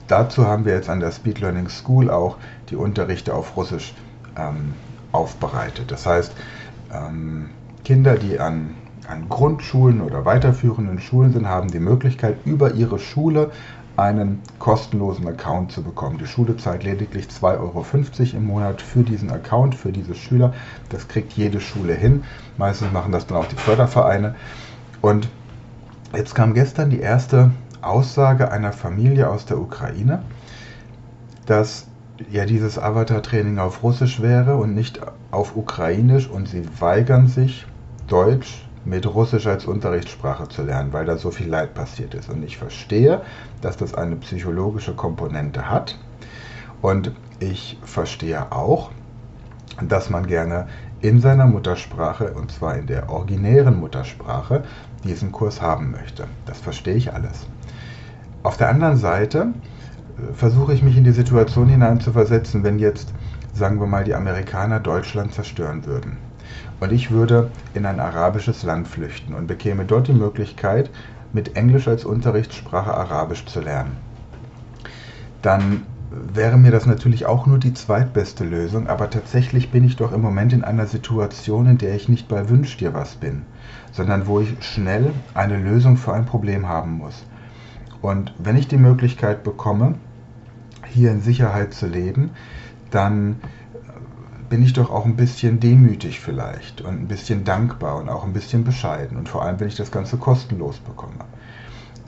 Dazu 0.07 0.47
haben 0.47 0.65
wir 0.65 0.73
jetzt 0.73 0.89
an 0.89 1.01
der 1.01 1.11
Speed 1.11 1.39
Learning 1.39 1.69
School 1.69 2.09
auch 2.09 2.37
die 2.71 2.75
Unterrichte 2.75 3.31
auf 3.35 3.55
Russisch 3.55 3.93
ähm, 4.35 4.73
aufbereitet. 5.11 5.91
Das 5.91 6.07
heißt, 6.07 6.33
ähm, 6.91 7.51
Kinder, 7.83 8.17
die 8.17 8.39
an, 8.39 8.73
an 9.07 9.27
Grundschulen 9.29 10.01
oder 10.01 10.25
weiterführenden 10.25 10.99
Schulen 10.99 11.33
sind, 11.33 11.47
haben 11.47 11.71
die 11.71 11.79
Möglichkeit, 11.79 12.37
über 12.45 12.73
ihre 12.73 12.99
Schule 12.99 13.51
einen 13.95 14.41
kostenlosen 14.57 15.27
Account 15.27 15.71
zu 15.71 15.83
bekommen. 15.83 16.17
Die 16.17 16.25
Schule 16.25 16.57
zahlt 16.57 16.83
lediglich 16.83 17.27
2,50 17.27 17.59
Euro 17.59 18.37
im 18.37 18.45
Monat 18.45 18.81
für 18.81 19.03
diesen 19.03 19.29
Account, 19.31 19.75
für 19.75 19.91
diese 19.91 20.15
Schüler. 20.15 20.53
Das 20.89 21.07
kriegt 21.07 21.33
jede 21.33 21.59
Schule 21.59 21.93
hin. 21.93 22.23
Meistens 22.57 22.91
machen 22.91 23.11
das 23.11 23.27
dann 23.27 23.37
auch 23.37 23.45
die 23.45 23.55
Fördervereine. 23.55 24.35
Und 25.01 25.27
jetzt 26.15 26.33
kam 26.33 26.53
gestern 26.53 26.89
die 26.89 27.01
erste 27.01 27.51
Aussage 27.81 28.51
einer 28.51 28.71
Familie 28.71 29.29
aus 29.29 29.45
der 29.45 29.59
Ukraine, 29.59 30.23
dass 31.45 31.87
ja 32.31 32.45
dieses 32.45 32.79
Avatar-Training 32.79 33.59
auf 33.59 33.83
Russisch 33.83 34.21
wäre 34.21 34.55
und 34.55 34.73
nicht 34.73 35.01
auf 35.29 35.55
Ukrainisch 35.55 36.27
und 36.29 36.47
sie 36.47 36.63
weigern 36.79 37.27
sich, 37.27 37.67
Deutsch 38.07 38.65
mit 38.85 39.05
Russisch 39.07 39.47
als 39.47 39.65
Unterrichtssprache 39.65 40.47
zu 40.49 40.63
lernen, 40.63 40.93
weil 40.93 41.05
da 41.05 41.17
so 41.17 41.31
viel 41.31 41.47
Leid 41.47 41.73
passiert 41.73 42.13
ist. 42.13 42.29
Und 42.29 42.43
ich 42.43 42.57
verstehe, 42.57 43.21
dass 43.61 43.77
das 43.77 43.93
eine 43.93 44.15
psychologische 44.17 44.93
Komponente 44.93 45.69
hat. 45.69 45.97
Und 46.81 47.11
ich 47.39 47.79
verstehe 47.83 48.51
auch, 48.51 48.91
dass 49.81 50.09
man 50.09 50.27
gerne 50.27 50.67
in 51.01 51.19
seiner 51.19 51.45
Muttersprache, 51.45 52.33
und 52.33 52.51
zwar 52.51 52.77
in 52.77 52.87
der 52.87 53.09
originären 53.09 53.79
Muttersprache, 53.79 54.63
diesen 55.03 55.31
Kurs 55.31 55.61
haben 55.61 55.91
möchte. 55.91 56.25
Das 56.45 56.59
verstehe 56.59 56.95
ich 56.95 57.13
alles. 57.13 57.47
Auf 58.41 58.57
der 58.57 58.69
anderen 58.69 58.97
Seite 58.97 59.47
äh, 60.17 60.33
versuche 60.33 60.73
ich 60.73 60.83
mich 60.83 60.97
in 60.97 61.03
die 61.03 61.11
Situation 61.11 61.67
hineinzuversetzen, 61.67 62.63
wenn 62.63 62.79
jetzt, 62.79 63.13
sagen 63.53 63.79
wir 63.79 63.87
mal, 63.87 64.03
die 64.03 64.15
Amerikaner 64.15 64.79
Deutschland 64.79 65.33
zerstören 65.33 65.85
würden. 65.85 66.17
Und 66.83 66.91
ich 66.91 67.11
würde 67.11 67.49
in 67.73 67.85
ein 67.85 68.01
arabisches 68.01 68.63
Land 68.63 68.89
flüchten 68.89 69.35
und 69.35 69.47
bekäme 69.47 69.85
dort 69.85 70.09
die 70.09 70.13
Möglichkeit, 70.13 70.89
mit 71.31 71.55
Englisch 71.55 71.87
als 71.87 72.03
Unterrichtssprache 72.03 72.93
Arabisch 72.93 73.45
zu 73.45 73.61
lernen. 73.61 73.95
Dann 75.41 75.83
wäre 76.11 76.57
mir 76.57 76.71
das 76.71 76.85
natürlich 76.85 77.25
auch 77.25 77.45
nur 77.45 77.57
die 77.57 77.73
zweitbeste 77.73 78.43
Lösung, 78.43 78.87
aber 78.89 79.09
tatsächlich 79.09 79.71
bin 79.71 79.85
ich 79.85 79.95
doch 79.95 80.11
im 80.11 80.19
Moment 80.19 80.51
in 80.51 80.65
einer 80.65 80.85
Situation, 80.85 81.67
in 81.67 81.77
der 81.77 81.95
ich 81.95 82.09
nicht 82.09 82.27
bei 82.27 82.49
Wünsch 82.49 82.75
dir 82.75 82.93
was 82.93 83.15
bin, 83.15 83.43
sondern 83.93 84.27
wo 84.27 84.41
ich 84.41 84.53
schnell 84.59 85.13
eine 85.33 85.55
Lösung 85.55 85.95
für 85.95 86.11
ein 86.11 86.25
Problem 86.25 86.67
haben 86.67 86.97
muss. 86.97 87.25
Und 88.01 88.33
wenn 88.39 88.57
ich 88.57 88.67
die 88.67 88.75
Möglichkeit 88.75 89.45
bekomme, 89.45 89.95
hier 90.89 91.11
in 91.11 91.21
Sicherheit 91.21 91.73
zu 91.73 91.87
leben, 91.87 92.31
dann 92.91 93.37
bin 94.53 94.61
ich 94.61 94.73
doch 94.73 94.91
auch 94.91 95.05
ein 95.05 95.15
bisschen 95.15 95.59
demütig 95.59 96.19
vielleicht 96.19 96.81
und 96.81 96.93
ein 96.93 97.07
bisschen 97.07 97.43
dankbar 97.43 97.95
und 97.95 98.07
auch 98.07 98.23
ein 98.23 98.33
bisschen 98.33 98.63
bescheiden. 98.63 99.17
Und 99.17 99.27
vor 99.27 99.41
allem, 99.41 99.59
wenn 99.59 99.67
ich 99.67 99.75
das 99.75 99.89
Ganze 99.89 100.17
kostenlos 100.17 100.77
bekomme. 100.77 101.25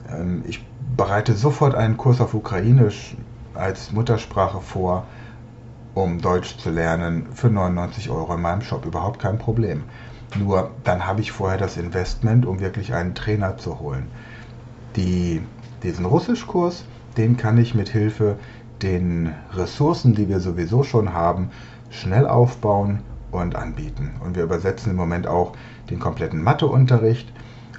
Ähm, 0.08 0.44
ich 0.46 0.64
bereite 0.96 1.34
sofort 1.34 1.74
einen 1.74 1.96
Kurs 1.96 2.20
auf 2.20 2.34
Ukrainisch 2.34 3.16
als 3.54 3.90
Muttersprache 3.90 4.60
vor, 4.60 5.06
um 5.94 6.20
Deutsch 6.20 6.56
zu 6.58 6.70
lernen, 6.70 7.26
für 7.34 7.50
99 7.50 8.10
Euro 8.10 8.34
in 8.34 8.42
meinem 8.42 8.62
Shop. 8.62 8.86
Überhaupt 8.86 9.18
kein 9.18 9.38
Problem. 9.38 9.82
Nur 10.38 10.70
dann 10.84 11.04
habe 11.04 11.22
ich 11.22 11.32
vorher 11.32 11.58
das 11.58 11.76
Investment, 11.76 12.46
um 12.46 12.60
wirklich 12.60 12.94
einen 12.94 13.16
Trainer 13.16 13.58
zu 13.58 13.80
holen. 13.80 14.06
Die, 14.94 15.42
diesen 15.82 16.04
Russischkurs, 16.04 16.84
den 17.16 17.36
kann 17.36 17.58
ich 17.58 17.74
mit 17.74 17.88
Hilfe 17.88 18.36
den 18.82 19.34
Ressourcen, 19.52 20.14
die 20.14 20.28
wir 20.28 20.38
sowieso 20.38 20.84
schon 20.84 21.12
haben, 21.12 21.50
schnell 21.90 22.26
aufbauen 22.26 23.00
und 23.30 23.56
anbieten. 23.56 24.12
Und 24.24 24.36
wir 24.36 24.44
übersetzen 24.44 24.90
im 24.90 24.96
Moment 24.96 25.26
auch 25.26 25.52
den 25.90 25.98
kompletten 25.98 26.42
Matheunterricht 26.42 27.32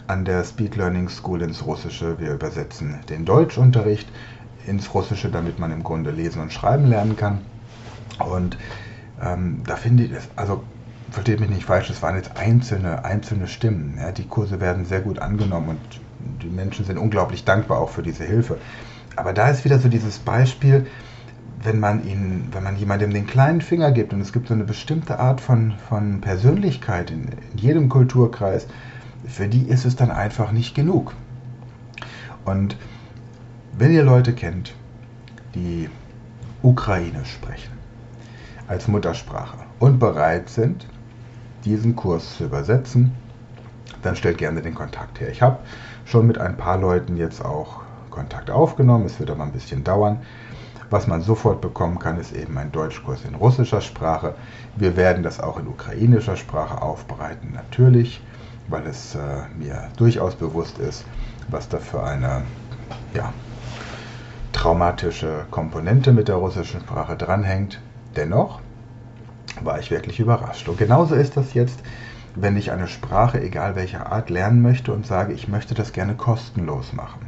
an 0.08 0.26
der 0.26 0.44
Speed 0.44 0.76
Learning 0.76 1.10
School 1.10 1.42
ins 1.42 1.66
Russische. 1.66 2.20
Wir 2.20 2.34
übersetzen 2.34 3.00
den 3.10 3.26
Deutschunterricht 3.26 4.08
ins 4.66 4.94
Russische, 4.94 5.30
damit 5.30 5.60
man 5.60 5.72
im 5.72 5.84
Grunde 5.84 6.12
lesen 6.12 6.42
und 6.42 6.54
schreiben 6.54 6.88
lernen 6.88 7.16
kann. 7.16 7.40
Und 8.20 8.58
ähm, 9.22 9.62
da 9.66 9.76
finde 9.76 10.04
ich 10.04 10.14
das, 10.14 10.28
also 10.36 10.64
versteht 11.12 11.40
mich 11.40 11.50
nicht 11.50 11.66
falsch, 11.66 11.90
es 11.90 12.02
waren 12.02 12.16
jetzt 12.16 12.38
einzelne, 12.38 13.06
einzelne 13.06 13.48
Stimmen. 13.48 13.98
Ja, 14.00 14.12
die 14.12 14.28
Kurse 14.28 14.60
werden 14.60 14.86
sehr 14.86 15.02
gut 15.02 15.20
angenommen 15.20 15.70
und 15.70 15.80
die 16.42 16.50
Menschen 16.50 16.86
sind 16.86 16.98
unglaublich 16.98 17.46
dankbar 17.46 17.80
auch 17.80 17.90
für 17.90 18.04
diese 18.04 18.24
Hilfe. 18.24 18.58
Aber 19.16 19.34
da 19.34 19.50
ist 19.50 19.66
wieder 19.66 19.80
so 19.80 19.90
dieses 19.90 20.20
Beispiel, 20.20 20.86
wenn 21.68 21.82
man 21.82 22.08
ihn, 22.08 22.48
wenn 22.54 22.64
man 22.64 22.78
jemandem 22.78 23.12
den 23.12 23.28
kleinen 23.28 23.60
Finger 23.60 23.92
gibt 23.92 24.14
und 24.14 24.22
es 24.22 24.32
gibt 24.32 24.48
so 24.48 24.54
eine 24.54 24.64
bestimmte 24.64 25.20
Art 25.20 25.42
von, 25.42 25.74
von 25.90 26.22
Persönlichkeit 26.22 27.12
in, 27.12 27.28
in 27.52 27.58
jedem 27.58 27.90
Kulturkreis, 27.90 28.68
für 29.28 29.50
die 29.50 29.64
ist 29.64 29.84
es 29.84 29.98
dann 29.98 30.10
einfach 30.10 30.54
nicht 30.54 30.76
genug. 30.76 31.14
Und 32.46 32.78
wenn 33.78 33.92
ihr 33.92 34.04
Leute 34.04 34.32
kennt, 34.32 34.76
die 35.56 35.90
Ukrainisch 36.62 37.34
sprechen 37.34 37.74
als 38.70 38.88
Muttersprache 38.88 39.58
und 39.80 40.00
bereit 40.00 40.48
sind, 40.48 40.88
diesen 41.66 41.98
Kurs 41.98 42.38
zu 42.38 42.46
übersetzen, 42.46 43.12
dann 44.04 44.16
stellt 44.16 44.38
gerne 44.38 44.62
den 44.62 44.74
Kontakt 44.74 45.20
her. 45.20 45.32
Ich 45.32 45.42
habe 45.42 45.60
schon 46.06 46.28
mit 46.28 46.38
ein 46.38 46.56
paar 46.56 46.78
Leuten 46.78 47.18
jetzt 47.18 47.44
auch 47.44 47.82
Kontakt 48.10 48.50
aufgenommen. 48.50 49.06
Es 49.06 49.20
wird 49.20 49.30
aber 49.30 49.44
ein 49.44 49.52
bisschen 49.52 49.84
dauern. 49.84 50.22
Was 50.90 51.06
man 51.06 51.22
sofort 51.22 51.60
bekommen 51.60 52.00
kann, 52.00 52.18
ist 52.18 52.34
eben 52.34 52.58
ein 52.58 52.72
Deutschkurs 52.72 53.26
in 53.26 53.36
russischer 53.36 53.82
Sprache. 53.82 54.36
Wir 54.78 54.96
werden 54.96 55.22
das 55.22 55.42
auch 55.42 55.60
in 55.60 55.68
ukrainischer 55.68 56.38
Sprache 56.38 56.82
aufbereiten, 56.82 57.52
natürlich, 57.54 58.22
weil 58.70 58.88
es 58.88 59.16
äh, 59.16 59.20
mir 59.58 59.90
durchaus 59.98 60.36
bewusst 60.36 60.78
ist, 60.80 61.04
was 61.50 61.68
da 61.68 61.80
für 61.80 62.04
eine 62.04 62.44
ja, 63.14 63.34
traumatische 64.54 65.46
Komponente 65.52 66.14
mit 66.14 66.30
der 66.30 66.36
russischen 66.36 66.80
Sprache 66.80 67.18
dranhängt. 67.18 67.82
Dennoch 68.16 68.62
war 69.62 69.80
ich 69.80 69.92
wirklich 69.92 70.22
überrascht. 70.22 70.70
Und 70.70 70.78
genauso 70.78 71.16
ist 71.16 71.36
das 71.36 71.54
jetzt, 71.54 71.80
wenn 72.34 72.56
ich 72.56 72.72
eine 72.72 72.88
Sprache, 72.88 73.42
egal 73.42 73.76
welcher 73.76 74.10
Art, 74.10 74.30
lernen 74.30 74.62
möchte 74.62 74.94
und 74.94 75.06
sage, 75.06 75.34
ich 75.34 75.50
möchte 75.50 75.74
das 75.74 75.92
gerne 75.92 76.16
kostenlos 76.16 76.94
machen. 76.94 77.26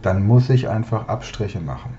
Dann 0.00 0.24
muss 0.24 0.48
ich 0.48 0.68
einfach 0.68 1.08
Abstriche 1.08 1.60
machen. 1.60 1.98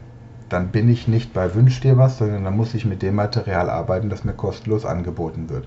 Dann 0.52 0.68
bin 0.68 0.90
ich 0.90 1.08
nicht 1.08 1.34
bei 1.34 1.56
Wünsch 1.56 1.80
dir 1.80 1.98
was, 1.98 2.18
sondern 2.18 2.44
dann 2.44 2.58
muss 2.58 2.74
ich 2.74 2.86
mit 2.86 3.02
dem 3.02 3.16
Material 3.16 3.70
arbeiten, 3.70 4.10
das 4.10 4.26
mir 4.26 4.34
kostenlos 4.34 4.86
angeboten 4.86 5.50
wird. 5.50 5.66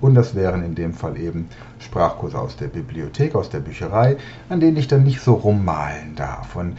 Und 0.00 0.16
das 0.16 0.34
wären 0.34 0.64
in 0.64 0.74
dem 0.74 0.92
Fall 0.92 1.16
eben 1.16 1.48
Sprachkurse 1.78 2.38
aus 2.38 2.56
der 2.56 2.66
Bibliothek, 2.66 3.36
aus 3.36 3.48
der 3.48 3.60
Bücherei, 3.60 4.16
an 4.48 4.58
denen 4.58 4.76
ich 4.76 4.88
dann 4.88 5.04
nicht 5.04 5.20
so 5.20 5.34
rummalen 5.34 6.16
darf. 6.16 6.56
Und 6.56 6.76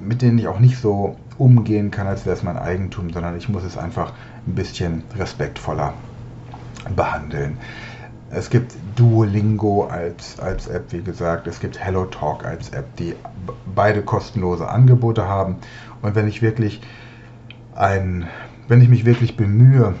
mit 0.00 0.22
denen 0.22 0.38
ich 0.38 0.48
auch 0.48 0.60
nicht 0.60 0.78
so 0.78 1.16
umgehen 1.36 1.90
kann, 1.90 2.06
als 2.06 2.24
wäre 2.24 2.36
es 2.36 2.42
mein 2.42 2.56
Eigentum, 2.56 3.12
sondern 3.12 3.36
ich 3.36 3.48
muss 3.50 3.64
es 3.64 3.76
einfach 3.76 4.12
ein 4.46 4.54
bisschen 4.54 5.04
respektvoller 5.16 5.92
behandeln. 6.96 7.58
Es 8.34 8.48
gibt 8.48 8.74
Duolingo 8.96 9.84
als, 9.84 10.40
als 10.40 10.66
App, 10.66 10.90
wie 10.90 11.02
gesagt. 11.02 11.46
Es 11.46 11.60
gibt 11.60 11.78
HelloTalk 11.78 12.46
als 12.46 12.70
App, 12.70 12.96
die 12.96 13.14
beide 13.74 14.00
kostenlose 14.00 14.66
Angebote 14.68 15.28
haben. 15.28 15.56
Und 16.00 16.14
wenn 16.14 16.26
ich 16.26 16.40
wirklich 16.40 16.80
ein, 17.74 18.26
wenn 18.68 18.80
ich 18.80 18.88
mich 18.88 19.04
wirklich 19.04 19.36
bemühe, 19.36 19.94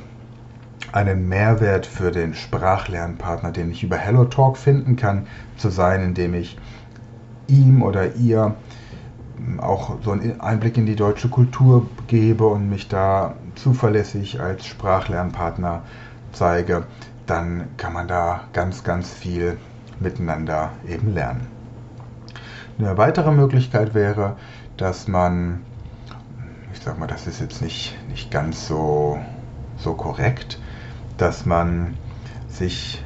einen 0.92 1.28
Mehrwert 1.28 1.84
für 1.84 2.10
den 2.10 2.34
Sprachlernpartner, 2.34 3.52
den 3.52 3.70
ich 3.70 3.82
über 3.82 3.98
HelloTalk 3.98 4.56
finden 4.56 4.96
kann, 4.96 5.26
zu 5.58 5.68
sein, 5.68 6.02
indem 6.02 6.32
ich 6.32 6.56
ihm 7.48 7.82
oder 7.82 8.14
ihr 8.14 8.54
auch 9.58 9.96
so 10.02 10.12
einen 10.12 10.40
Einblick 10.40 10.78
in 10.78 10.86
die 10.86 10.96
deutsche 10.96 11.28
Kultur 11.28 11.86
gebe 12.06 12.46
und 12.46 12.70
mich 12.70 12.88
da 12.88 13.34
zuverlässig 13.56 14.40
als 14.40 14.64
Sprachlernpartner 14.64 15.82
zeige, 16.32 16.84
dann 17.26 17.68
kann 17.76 17.92
man 17.92 18.08
da 18.08 18.42
ganz, 18.52 18.84
ganz 18.84 19.12
viel 19.12 19.58
miteinander 20.00 20.70
eben 20.88 21.14
lernen. 21.14 21.46
Eine 22.78 22.96
weitere 22.96 23.30
Möglichkeit 23.30 23.94
wäre, 23.94 24.36
dass 24.76 25.06
man, 25.06 25.62
ich 26.72 26.80
sag 26.80 26.98
mal, 26.98 27.06
das 27.06 27.26
ist 27.26 27.40
jetzt 27.40 27.62
nicht, 27.62 27.96
nicht 28.08 28.30
ganz 28.30 28.66
so, 28.66 29.20
so 29.76 29.94
korrekt, 29.94 30.58
dass 31.16 31.46
man 31.46 31.96
sich 32.48 33.04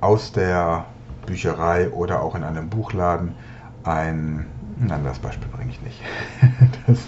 aus 0.00 0.32
der 0.32 0.84
Bücherei 1.26 1.90
oder 1.90 2.22
auch 2.22 2.34
in 2.34 2.44
einem 2.44 2.68
Buchladen 2.68 3.34
ein 3.82 4.46
Nein, 4.82 5.04
das 5.04 5.18
Beispiel 5.18 5.48
bringe 5.48 5.70
ich 5.70 5.82
nicht. 5.82 6.00
Das, 6.86 6.98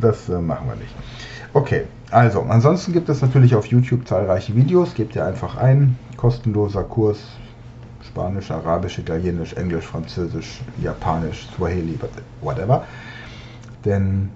das 0.00 0.28
äh, 0.28 0.40
machen 0.40 0.68
wir 0.68 0.76
nicht. 0.76 0.94
Okay, 1.54 1.84
also 2.10 2.42
ansonsten 2.48 2.92
gibt 2.92 3.08
es 3.08 3.22
natürlich 3.22 3.54
auf 3.54 3.66
YouTube 3.66 4.08
zahlreiche 4.08 4.56
Videos. 4.56 4.92
Gebt 4.94 5.14
ihr 5.14 5.24
einfach 5.24 5.56
ein, 5.56 5.96
kostenloser 6.16 6.82
Kurs, 6.82 7.18
Spanisch, 8.02 8.50
Arabisch, 8.50 8.98
Italienisch, 8.98 9.52
Englisch, 9.52 9.84
Französisch, 9.84 10.62
Japanisch, 10.82 11.46
Swahili, 11.56 11.96
whatever. 12.40 12.82
Denn 13.84 14.30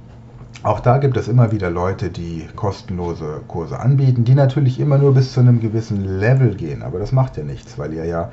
auch 0.63 0.79
da 0.79 0.99
gibt 0.99 1.17
es 1.17 1.27
immer 1.27 1.51
wieder 1.51 1.71
Leute, 1.71 2.11
die 2.11 2.47
kostenlose 2.55 3.41
Kurse 3.49 3.81
anbieten, 3.81 4.23
die 4.23 4.37
natürlich 4.37 4.79
immer 4.79 4.99
nur 4.99 5.15
bis 5.15 5.33
zu 5.33 5.41
einem 5.41 5.61
gewissen 5.61 6.21
Level 6.21 6.55
gehen. 6.55 6.85
Aber 6.85 7.01
das 7.01 7.11
macht 7.11 7.37
ja 7.37 7.43
nichts, 7.43 7.79
weil 7.79 7.95
ihr 7.95 8.05
ja 8.05 8.31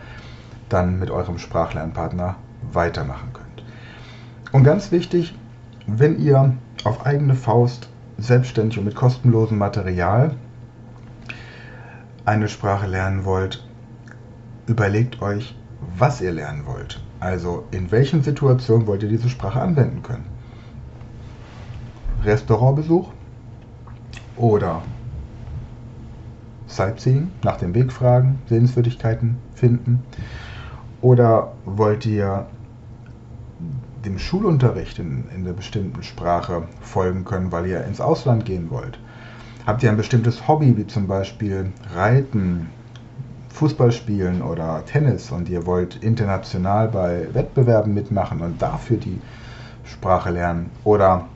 dann 0.69 0.99
mit 0.99 1.09
eurem 1.09 1.39
Sprachlernpartner 1.39 2.35
weitermachen 2.71 3.29
könnt. 3.33 3.63
Und 4.51 4.63
ganz 4.63 4.91
wichtig, 4.91 5.33
wenn 5.87 6.19
ihr 6.19 6.53
auf 6.83 7.03
eigene 7.07 7.33
Faust 7.33 7.89
selbstständig 8.17 8.77
und 8.77 8.85
mit 8.85 8.95
kostenlosem 8.95 9.57
Material 9.57 10.35
eine 12.25 12.47
Sprache 12.47 12.87
lernen 12.87 13.25
wollt, 13.25 13.67
überlegt 14.67 15.21
euch, 15.21 15.55
was 15.97 16.21
ihr 16.21 16.31
lernen 16.31 16.65
wollt. 16.65 17.01
Also 17.19 17.65
in 17.71 17.91
welchen 17.91 18.23
Situationen 18.23 18.87
wollt 18.87 19.03
ihr 19.03 19.09
diese 19.09 19.29
Sprache 19.29 19.61
anwenden 19.61 20.01
können. 20.01 20.25
Restaurantbesuch 22.23 23.09
oder 24.35 24.81
Sightseeing, 26.67 27.31
nach 27.43 27.57
dem 27.57 27.73
Weg 27.75 27.91
fragen, 27.91 28.39
Sehenswürdigkeiten 28.49 29.37
finden? 29.53 30.03
Oder 31.01 31.53
wollt 31.65 32.05
ihr 32.05 32.47
dem 34.05 34.19
Schulunterricht 34.19 34.99
in, 34.99 35.25
in 35.35 35.41
einer 35.41 35.53
bestimmten 35.53 36.03
Sprache 36.03 36.63
folgen 36.81 37.25
können, 37.25 37.51
weil 37.51 37.65
ihr 37.65 37.83
ins 37.85 37.99
Ausland 37.99 38.45
gehen 38.45 38.69
wollt? 38.69 38.99
Habt 39.65 39.81
ihr 39.81 39.89
ein 39.89 39.97
bestimmtes 39.97 40.47
Hobby, 40.47 40.77
wie 40.77 40.85
zum 40.85 41.07
Beispiel 41.07 41.71
Reiten, 41.93 42.67
Fußball 43.49 43.91
spielen 43.91 44.41
oder 44.41 44.83
Tennis 44.85 45.31
und 45.31 45.49
ihr 45.49 45.65
wollt 45.65 46.03
international 46.03 46.89
bei 46.89 47.33
Wettbewerben 47.33 47.93
mitmachen 47.93 48.41
und 48.41 48.61
dafür 48.61 48.97
die 48.97 49.19
Sprache 49.85 50.29
lernen? 50.29 50.69
Oder 50.83 51.27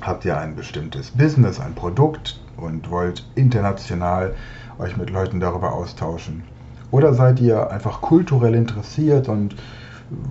habt 0.00 0.24
ihr 0.24 0.38
ein 0.38 0.54
bestimmtes 0.54 1.10
Business, 1.10 1.60
ein 1.60 1.74
Produkt 1.74 2.40
und 2.56 2.90
wollt 2.90 3.26
international 3.34 4.34
euch 4.78 4.96
mit 4.96 5.10
Leuten 5.10 5.40
darüber 5.40 5.72
austauschen? 5.72 6.44
Oder 6.90 7.12
seid 7.12 7.40
ihr 7.40 7.70
einfach 7.70 8.00
kulturell 8.00 8.54
interessiert 8.54 9.28
und 9.28 9.56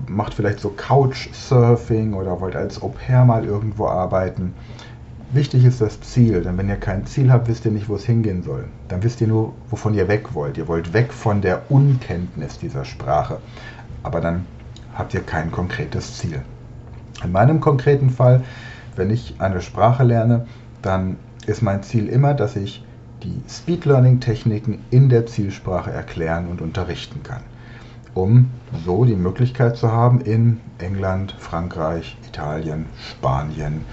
macht 0.07 0.34
vielleicht 0.34 0.60
so 0.60 0.69
Couchsurfing 0.69 2.13
oder 2.13 2.39
wollt 2.41 2.55
als 2.55 2.81
Au 2.81 2.89
pair 2.89 3.25
mal 3.25 3.46
irgendwo 3.46 3.88
arbeiten? 3.88 4.53
Wichtig 5.31 5.65
ist 5.65 5.81
das 5.81 6.00
Ziel, 6.00 6.41
denn 6.41 6.57
wenn 6.57 6.69
ihr 6.69 6.77
kein 6.77 7.05
Ziel 7.05 7.31
habt, 7.31 7.50
wisst 7.50 7.65
ihr 7.65 7.72
nicht, 7.72 7.89
wo 7.89 7.96
es 7.96 8.05
hingehen 8.05 8.43
soll. 8.43 8.65
Dann 8.88 9.03
wisst 9.03 9.19
ihr 9.19 9.27
nur, 9.27 9.53
wovon 9.69 9.93
ihr 9.93 10.07
weg 10.07 10.34
wollt. 10.34 10.57
Ihr 10.57 10.69
wollt 10.69 10.93
weg 10.93 11.12
von 11.12 11.41
der 11.41 11.69
Unkenntnis 11.69 12.57
dieser 12.57 12.86
Sprache. 12.86 13.39
Aber 14.03 14.22
dann 14.22 14.46
habt 14.96 15.13
ihr 15.13 15.22
kein 15.22 15.51
konkretes 15.51 16.17
Ziel. 16.17 16.41
In 17.24 17.31
meinem 17.34 17.60
konkreten 17.60 18.10
Fall, 18.10 18.43
wenn 18.96 19.10
ich 19.10 19.36
eine 19.39 19.62
Sprache 19.62 20.03
lerne, 20.03 20.48
dann 20.81 21.17
ist 21.46 21.62
mein 21.62 21.84
Ziel 21.84 22.07
immer, 22.07 22.34
dass 22.34 22.55
ich 22.55 22.86
die 23.24 23.41
Speed 23.50 23.86
Learning 23.86 24.19
Techniken 24.19 24.79
in 24.91 25.10
der 25.10 25.25
Zielsprache 25.25 25.91
erklären 25.91 26.48
und 26.48 26.62
unterrichten 26.62 27.24
kann, 27.24 27.41
um 28.18 28.50
so 28.86 29.06
die 29.06 29.16
Möglichkeit 29.16 29.78
zu 29.78 29.92
haben, 29.92 30.22
in 30.22 30.60
England, 30.80 31.36
Frankreich, 31.38 32.18
Italien, 32.28 32.88
Spanien, 32.98 33.86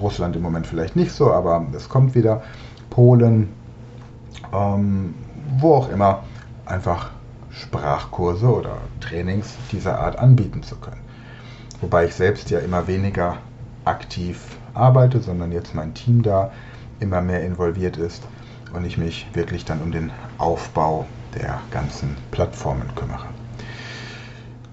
Russland 0.00 0.36
im 0.36 0.42
Moment 0.42 0.66
vielleicht 0.66 0.94
nicht 0.94 1.12
so, 1.12 1.32
aber 1.32 1.66
es 1.74 1.88
kommt 1.88 2.14
wieder. 2.14 2.42
Polen, 2.90 3.48
ähm, 4.52 5.14
wo 5.58 5.74
auch 5.74 5.88
immer, 5.90 6.24
einfach 6.66 7.10
Sprachkurse 7.50 8.46
oder 8.46 8.76
Trainings 9.00 9.56
dieser 9.72 9.98
Art 9.98 10.18
anbieten 10.18 10.62
zu 10.62 10.76
können. 10.76 11.00
Wobei 11.80 12.04
ich 12.04 12.14
selbst 12.14 12.50
ja 12.50 12.58
immer 12.58 12.86
weniger 12.86 13.38
aktiv 13.84 14.58
arbeite, 14.74 15.20
sondern 15.20 15.52
jetzt 15.52 15.74
mein 15.74 15.94
Team 15.94 16.22
da 16.22 16.50
immer 17.00 17.20
mehr 17.20 17.42
involviert 17.42 17.96
ist 17.96 18.22
und 18.74 18.84
ich 18.84 18.98
mich 18.98 19.26
wirklich 19.32 19.64
dann 19.64 19.80
um 19.80 19.90
den 19.90 20.10
Aufbau 20.38 21.06
der 21.36 21.60
ganzen 21.70 22.16
Plattformen 22.30 22.88
kümmere. 22.94 23.26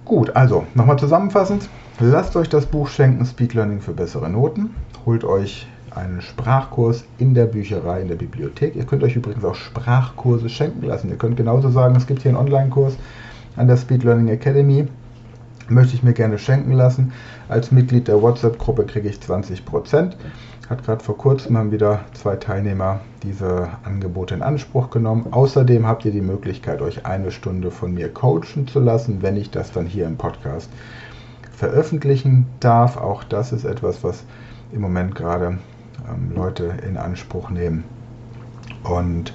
Gut, 0.05 0.35
also 0.35 0.65
nochmal 0.73 0.99
zusammenfassend. 0.99 1.69
Lasst 1.99 2.35
euch 2.35 2.49
das 2.49 2.65
Buch 2.65 2.87
schenken, 2.87 3.25
Speed 3.25 3.53
Learning 3.53 3.81
für 3.81 3.93
bessere 3.93 4.29
Noten. 4.29 4.75
Holt 5.05 5.23
euch 5.23 5.67
einen 5.95 6.21
Sprachkurs 6.21 7.05
in 7.17 7.33
der 7.33 7.45
Bücherei, 7.45 8.01
in 8.01 8.07
der 8.07 8.15
Bibliothek. 8.15 8.75
Ihr 8.75 8.85
könnt 8.85 9.03
euch 9.03 9.15
übrigens 9.15 9.43
auch 9.43 9.55
Sprachkurse 9.55 10.49
schenken 10.49 10.85
lassen. 10.85 11.09
Ihr 11.09 11.17
könnt 11.17 11.37
genauso 11.37 11.69
sagen, 11.69 11.95
es 11.95 12.07
gibt 12.07 12.23
hier 12.23 12.29
einen 12.29 12.37
Online-Kurs 12.37 12.97
an 13.55 13.67
der 13.67 13.77
Speed 13.77 14.03
Learning 14.03 14.29
Academy. 14.29 14.87
Möchte 15.69 15.95
ich 15.95 16.03
mir 16.03 16.13
gerne 16.13 16.37
schenken 16.37 16.73
lassen. 16.73 17.13
Als 17.49 17.71
Mitglied 17.71 18.07
der 18.07 18.21
WhatsApp-Gruppe 18.21 18.85
kriege 18.85 19.09
ich 19.09 19.17
20%. 19.17 20.13
Hat 20.71 20.85
gerade 20.85 21.03
vor 21.03 21.17
kurzem 21.17 21.57
haben 21.57 21.73
wieder 21.73 21.99
zwei 22.13 22.37
Teilnehmer 22.37 23.01
diese 23.23 23.67
Angebote 23.83 24.35
in 24.35 24.41
Anspruch 24.41 24.89
genommen. 24.89 25.27
Außerdem 25.29 25.85
habt 25.85 26.05
ihr 26.05 26.13
die 26.13 26.21
Möglichkeit, 26.21 26.81
euch 26.81 27.05
eine 27.05 27.31
Stunde 27.31 27.71
von 27.71 27.93
mir 27.93 28.07
coachen 28.07 28.69
zu 28.69 28.79
lassen, 28.79 29.21
wenn 29.21 29.35
ich 29.35 29.51
das 29.51 29.73
dann 29.73 29.85
hier 29.85 30.05
im 30.05 30.15
Podcast 30.15 30.69
veröffentlichen 31.51 32.45
darf. 32.61 32.95
Auch 32.95 33.25
das 33.25 33.51
ist 33.51 33.65
etwas, 33.65 34.01
was 34.05 34.23
im 34.71 34.79
Moment 34.79 35.13
gerade 35.13 35.57
ähm, 36.09 36.31
Leute 36.33 36.71
in 36.87 36.95
Anspruch 36.95 37.49
nehmen. 37.49 37.83
Und 38.85 39.33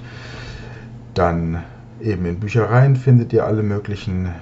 dann 1.13 1.63
eben 2.01 2.25
in 2.25 2.39
Büchereien 2.39 2.95
findet 2.95 3.31
ihr 3.31 3.45
alle 3.45 3.61
möglichen 3.61 4.33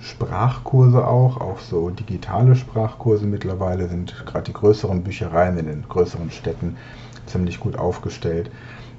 Sprachkurse 0.00 1.06
auch, 1.06 1.40
auch 1.40 1.58
so 1.58 1.90
digitale 1.90 2.56
Sprachkurse 2.56 3.26
mittlerweile 3.26 3.88
sind 3.88 4.14
gerade 4.26 4.44
die 4.44 4.52
größeren 4.54 5.02
Büchereien 5.02 5.58
in 5.58 5.66
den 5.66 5.84
größeren 5.88 6.30
Städten 6.30 6.76
ziemlich 7.26 7.60
gut 7.60 7.78
aufgestellt. 7.78 8.50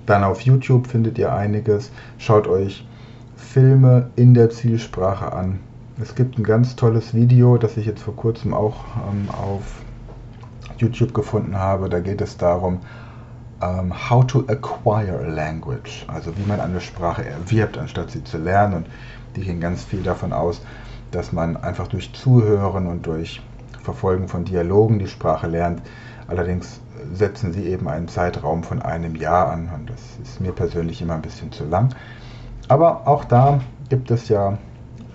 Dann 0.05 0.23
auf 0.23 0.41
YouTube 0.41 0.87
findet 0.87 1.17
ihr 1.17 1.33
einiges. 1.33 1.91
Schaut 2.17 2.47
euch 2.47 2.85
Filme 3.35 4.11
in 4.15 4.33
der 4.33 4.49
Zielsprache 4.49 5.33
an. 5.33 5.59
Es 5.99 6.15
gibt 6.15 6.37
ein 6.37 6.43
ganz 6.43 6.75
tolles 6.75 7.13
Video, 7.13 7.57
das 7.57 7.77
ich 7.77 7.85
jetzt 7.85 8.03
vor 8.03 8.15
kurzem 8.15 8.53
auch 8.53 8.77
ähm, 9.11 9.29
auf 9.29 9.81
YouTube 10.77 11.13
gefunden 11.13 11.57
habe. 11.57 11.89
Da 11.89 11.99
geht 11.99 12.21
es 12.21 12.37
darum, 12.37 12.79
ähm, 13.61 13.93
how 14.09 14.25
to 14.25 14.43
acquire 14.47 15.19
a 15.19 15.27
language, 15.27 16.05
also 16.07 16.35
wie 16.37 16.47
man 16.47 16.59
eine 16.59 16.81
Sprache 16.81 17.25
erwirbt, 17.25 17.77
anstatt 17.77 18.11
sie 18.11 18.23
zu 18.23 18.37
lernen. 18.37 18.73
Und 18.73 18.85
die 19.35 19.41
gehen 19.41 19.59
ganz 19.59 19.83
viel 19.83 20.01
davon 20.01 20.33
aus, 20.33 20.61
dass 21.11 21.31
man 21.31 21.57
einfach 21.57 21.87
durch 21.87 22.13
Zuhören 22.13 22.87
und 22.87 23.05
durch 23.05 23.41
Verfolgen 23.83 24.27
von 24.27 24.45
Dialogen 24.45 24.99
die 24.99 25.07
Sprache 25.07 25.47
lernt. 25.47 25.81
Allerdings 26.27 26.79
setzen 27.13 27.51
sie 27.51 27.65
eben 27.65 27.87
einen 27.87 28.07
Zeitraum 28.07 28.63
von 28.63 28.81
einem 28.81 29.15
Jahr 29.15 29.51
an 29.51 29.69
und 29.73 29.89
das 29.89 29.99
ist 30.23 30.39
mir 30.39 30.51
persönlich 30.51 31.01
immer 31.01 31.15
ein 31.15 31.21
bisschen 31.21 31.51
zu 31.51 31.65
lang. 31.65 31.93
Aber 32.67 33.07
auch 33.07 33.25
da 33.25 33.59
gibt 33.89 34.11
es 34.11 34.29
ja 34.29 34.57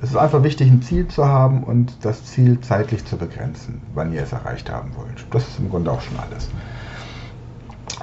es 0.02 0.10
ist 0.10 0.16
einfach 0.16 0.42
wichtig, 0.42 0.70
ein 0.70 0.82
Ziel 0.82 1.08
zu 1.08 1.26
haben 1.26 1.64
und 1.64 2.04
das 2.04 2.24
Ziel 2.24 2.60
zeitlich 2.60 3.04
zu 3.04 3.16
begrenzen, 3.16 3.80
wann 3.94 4.12
ihr 4.12 4.22
es 4.22 4.32
erreicht 4.32 4.70
haben 4.70 4.94
wollt. 4.96 5.26
Das 5.30 5.48
ist 5.48 5.58
im 5.58 5.70
Grunde 5.70 5.90
auch 5.90 6.00
schon 6.02 6.18
alles. 6.18 6.50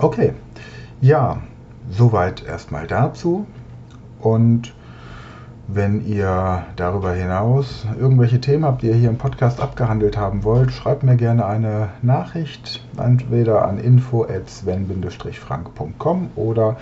Okay, 0.01 0.34
ja, 1.01 1.38
soweit 1.89 2.43
erstmal 2.43 2.88
dazu. 2.88 3.45
Und 4.19 4.73
wenn 5.67 6.06
ihr 6.06 6.65
darüber 6.76 7.13
hinaus 7.13 7.88
irgendwelche 7.99 8.41
Themen 8.41 8.65
habt, 8.65 8.82
die 8.82 8.88
ihr 8.88 8.95
hier 8.95 9.10
im 9.10 9.17
Podcast 9.17 9.62
abgehandelt 9.62 10.17
haben 10.17 10.43
wollt, 10.43 10.71
schreibt 10.71 11.04
mir 11.04 11.15
gerne 11.15 11.45
eine 11.45 11.89
Nachricht, 12.02 12.86
entweder 12.97 13.65
an 13.65 13.78
info.sven-frank.com 13.78 16.32
oder 16.36 16.76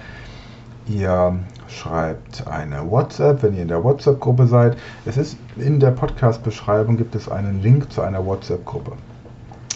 Ihr 0.88 1.40
schreibt 1.68 2.48
eine 2.48 2.90
WhatsApp, 2.90 3.44
wenn 3.44 3.56
ihr 3.56 3.62
in 3.62 3.68
der 3.68 3.84
WhatsApp-Gruppe 3.84 4.48
seid. 4.48 4.78
Es 5.06 5.16
ist 5.16 5.38
in 5.56 5.80
der 5.80 5.92
Podcast-Beschreibung 5.92 6.98
gibt 6.98 7.16
es 7.16 7.30
einen 7.30 7.62
Link 7.62 7.92
zu 7.92 8.02
einer 8.02 8.26
WhatsApp-Gruppe. 8.26 8.94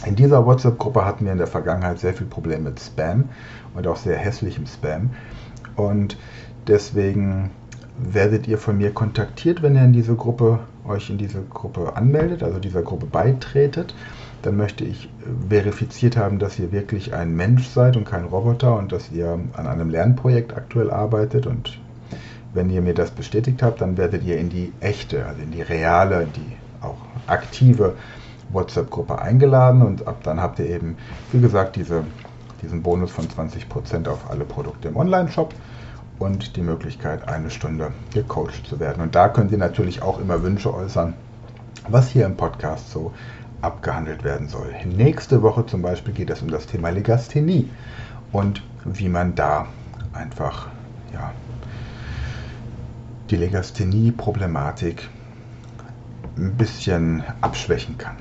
In 0.06 0.15
dieser 0.15 0.46
WhatsApp-Gruppe 0.46 1.06
hatten 1.06 1.26
wir 1.26 1.32
in 1.32 1.38
der 1.38 1.48
Vergangenheit 1.48 2.00
sehr 2.00 2.13
viel 2.13 2.28
Probleme 2.28 2.70
mit 2.70 2.80
Spam 2.80 3.30
und 3.76 3.88
auch 3.88 3.98
sehr 3.98 4.18
hässlichem 4.18 4.65
Spam. 4.65 5.12
Und 5.76 6.18
deswegen 6.68 7.52
werdet 7.97 8.47
ihr 8.47 8.58
von 8.58 8.77
mir 8.77 8.91
kontaktiert, 8.91 9.62
wenn 9.62 9.75
ihr 9.75 9.84
in 9.84 9.93
diese 9.93 10.15
Gruppe 10.15 10.60
euch 10.88 11.10
in 11.10 11.17
diese 11.17 11.41
Gruppe 11.41 11.95
anmeldet, 11.95 12.43
also 12.43 12.60
dieser 12.60 12.81
Gruppe 12.81 13.05
beitretet. 13.05 13.93
Dann 14.41 14.58
möchte 14.58 14.84
ich 14.84 15.10
verifiziert 15.49 16.17
haben, 16.17 16.38
dass 16.38 16.60
ihr 16.60 16.71
wirklich 16.71 17.13
ein 17.13 17.36
Mensch 17.36 17.67
seid 17.67 17.97
und 17.97 18.05
kein 18.05 18.25
Roboter 18.25 18.77
und 18.77 18.91
dass 18.91 19.12
ihr 19.12 19.39
an 19.53 19.67
einem 19.67 19.89
Lernprojekt 19.89 20.55
aktuell 20.55 20.91
arbeitet. 20.91 21.47
Und 21.47 21.79
wenn 22.53 22.69
ihr 22.69 22.81
mir 22.81 22.93
das 22.93 23.12
bestätigt 23.12 23.63
habt, 23.63 23.81
dann 23.81 23.97
werdet 23.97 24.23
ihr 24.23 24.38
in 24.38 24.49
die 24.49 24.71
echte, 24.81 25.25
also 25.25 25.41
in 25.41 25.51
die 25.51 25.63
reale, 25.63 26.27
die 26.36 26.86
auch 26.86 26.97
aktive 27.25 27.95
WhatsApp-Gruppe 28.51 29.19
eingeladen. 29.19 29.81
Und 29.81 30.08
ab 30.08 30.21
dann 30.23 30.39
habt 30.39 30.60
ihr 30.60 30.69
eben, 30.69 30.97
wie 31.31 31.41
gesagt, 31.41 31.75
diese, 31.75 32.03
diesen 32.62 32.84
Bonus 32.84 33.12
von 33.12 33.27
20% 33.27 34.08
auf 34.08 34.29
alle 34.29 34.45
Produkte 34.45 34.89
im 34.89 34.97
Online-Shop 34.97 35.55
und 36.19 36.56
die 36.56 36.62
Möglichkeit, 36.62 37.28
eine 37.28 37.49
Stunde 37.49 37.91
gecoacht 38.13 38.65
zu 38.67 38.80
werden. 38.80 39.01
Und 39.01 39.15
da 39.15 39.30
könnt 39.30 39.51
ihr 39.51 39.58
natürlich 39.58 40.01
auch 40.01 40.19
immer 40.19 40.43
Wünsche 40.43 40.73
äußern, 40.73 41.13
was 41.89 42.10
hier 42.10 42.25
im 42.25 42.38
Podcast 42.38 42.91
so 42.91 43.13
abgehandelt 43.62 44.23
werden 44.23 44.47
soll. 44.47 44.73
Nächste 44.86 45.41
Woche 45.41 45.65
zum 45.65 45.82
Beispiel 45.82 46.13
geht 46.13 46.30
es 46.30 46.41
um 46.41 46.49
das 46.49 46.67
Thema 46.67 46.89
Legasthenie 46.89 47.69
und 48.32 48.62
wie 48.86 49.10
man 49.10 49.36
da 49.36 49.67
einfach 50.13 50.67
ja, 51.13 51.32
die 53.30 53.38
Legasthenie-Problematik 53.38 55.10
ein 56.38 56.56
bisschen 56.56 57.23
abschwächen 57.41 57.97
kann. 57.97 58.17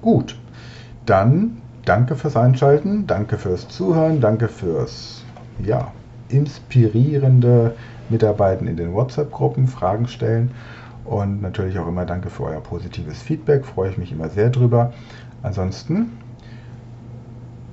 Gut, 0.00 0.38
dann 1.06 1.62
danke 1.84 2.16
fürs 2.16 2.36
Einschalten, 2.36 3.06
danke 3.06 3.38
fürs 3.38 3.68
Zuhören, 3.68 4.20
danke 4.20 4.48
fürs 4.48 5.24
ja, 5.62 5.92
inspirierende 6.32 7.74
Mitarbeiten 8.08 8.66
in 8.66 8.76
den 8.76 8.92
WhatsApp-Gruppen, 8.92 9.66
Fragen 9.68 10.08
stellen 10.08 10.50
und 11.04 11.42
natürlich 11.42 11.78
auch 11.78 11.88
immer 11.88 12.04
danke 12.04 12.30
für 12.30 12.44
euer 12.44 12.60
positives 12.60 13.20
Feedback, 13.22 13.64
freue 13.64 13.90
ich 13.90 13.98
mich 13.98 14.12
immer 14.12 14.28
sehr 14.28 14.50
drüber. 14.50 14.92
Ansonsten 15.42 16.12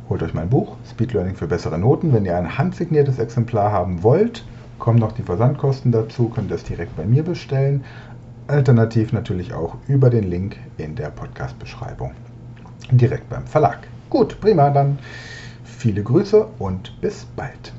holt 0.10 0.24
euch 0.24 0.34
mein 0.34 0.50
Buch 0.50 0.76
Speed 0.90 1.14
Learning 1.14 1.36
für 1.36 1.48
bessere 1.48 1.78
Noten. 1.78 2.14
Wenn 2.14 2.26
ihr 2.26 2.36
ein 2.36 2.58
handsigniertes 2.58 3.20
Exemplar 3.20 3.72
haben 3.72 4.02
wollt, 4.02 4.44
kommen 4.80 5.00
noch 5.00 5.12
die 5.12 5.24
Versandkosten 5.24 5.92
dazu, 5.92 6.30
könnt 6.30 6.50
ihr 6.52 6.56
es 6.56 6.64
direkt 6.64 6.96
bei 6.96 7.06
mir 7.06 7.24
bestellen. 7.24 7.84
Alternativ 8.48 9.14
natürlich 9.14 9.54
auch 9.54 9.76
über 9.88 10.10
den 10.10 10.24
Link 10.24 10.58
in 10.78 10.96
der 10.96 11.12
Podcast-Beschreibung. 11.12 12.14
Direkt 12.90 13.30
beim 13.30 13.46
Verlag. 13.46 13.78
Gut, 14.10 14.42
prima, 14.42 14.72
dann 14.72 14.98
viele 15.64 16.02
Grüße 16.02 16.48
und 16.58 17.00
bis 17.00 17.26
bald. 17.36 17.74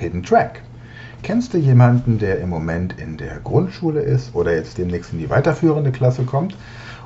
Hidden 0.00 0.22
Track. 0.22 0.62
Kennst 1.22 1.52
du 1.52 1.58
jemanden, 1.58 2.18
der 2.18 2.40
im 2.40 2.48
Moment 2.48 2.98
in 2.98 3.18
der 3.18 3.38
Grundschule 3.40 4.00
ist 4.00 4.34
oder 4.34 4.54
jetzt 4.54 4.78
demnächst 4.78 5.12
in 5.12 5.18
die 5.18 5.28
weiterführende 5.28 5.92
Klasse 5.92 6.22
kommt 6.24 6.56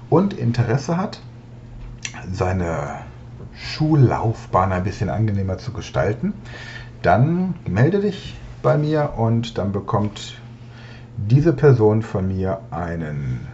und 0.08 0.32
Interesse 0.32 0.96
hat, 0.96 1.20
seine 2.32 3.00
Schullaufbahn 3.52 4.72
ein 4.72 4.84
bisschen 4.84 5.10
angenehmer 5.10 5.58
zu 5.58 5.72
gestalten? 5.72 6.32
Dann 7.02 7.54
melde 7.66 8.00
dich 8.00 8.36
bei 8.62 8.78
mir 8.78 9.14
und 9.16 9.58
dann 9.58 9.72
bekommt 9.72 10.40
diese 11.16 11.52
Person 11.52 12.02
von 12.02 12.28
mir 12.28 12.60
einen 12.70 13.48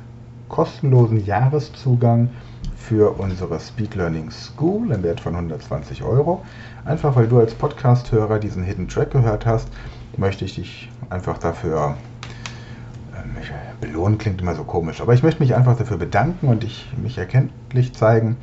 kostenlosen 0.48 1.24
Jahreszugang 1.24 2.28
für 2.76 3.18
unsere 3.18 3.60
Speed 3.60 3.94
Learning 3.94 4.30
School 4.30 4.90
im 4.90 5.02
Wert 5.02 5.20
von 5.20 5.34
120 5.34 6.02
Euro. 6.02 6.44
Einfach 6.84 7.14
weil 7.16 7.28
du 7.28 7.38
als 7.38 7.54
Podcast-Hörer 7.54 8.38
diesen 8.38 8.64
Hidden 8.64 8.88
Track 8.88 9.12
gehört 9.12 9.46
hast, 9.46 9.68
möchte 10.16 10.44
ich 10.44 10.56
dich 10.56 10.90
einfach 11.08 11.38
dafür 11.38 11.96
ähm, 13.14 13.36
belohnen 13.80 14.18
klingt 14.18 14.40
immer 14.40 14.54
so 14.54 14.64
komisch, 14.64 15.00
aber 15.00 15.14
ich 15.14 15.22
möchte 15.22 15.42
mich 15.42 15.54
einfach 15.54 15.76
dafür 15.76 15.96
bedanken 15.96 16.48
und 16.48 16.64
ich, 16.64 16.90
mich 16.96 17.16
erkenntlich 17.18 17.94
zeigen. 17.94 18.36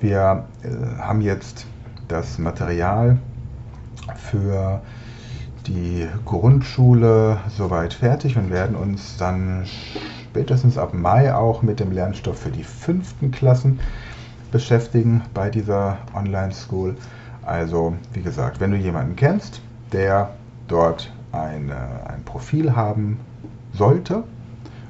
Wir 0.00 0.44
äh, 0.62 1.00
haben 1.00 1.20
jetzt 1.20 1.66
das 2.08 2.38
Material 2.38 3.18
für 4.16 4.82
die 5.66 6.06
Grundschule 6.24 7.38
soweit 7.56 7.94
fertig 7.94 8.36
und 8.36 8.50
werden 8.50 8.76
uns 8.76 9.16
dann 9.16 9.64
spätestens 10.34 10.78
ab 10.78 10.92
Mai 10.92 11.32
auch 11.32 11.62
mit 11.62 11.78
dem 11.78 11.92
Lernstoff 11.92 12.40
für 12.40 12.50
die 12.50 12.64
fünften 12.64 13.30
Klassen 13.30 13.78
beschäftigen 14.50 15.22
bei 15.32 15.48
dieser 15.48 15.98
Online-School. 16.12 16.96
Also, 17.46 17.94
wie 18.14 18.22
gesagt, 18.22 18.58
wenn 18.58 18.72
du 18.72 18.76
jemanden 18.76 19.14
kennst, 19.14 19.62
der 19.92 20.30
dort 20.66 21.12
eine, 21.30 21.76
ein 22.08 22.24
Profil 22.24 22.74
haben 22.74 23.20
sollte 23.74 24.24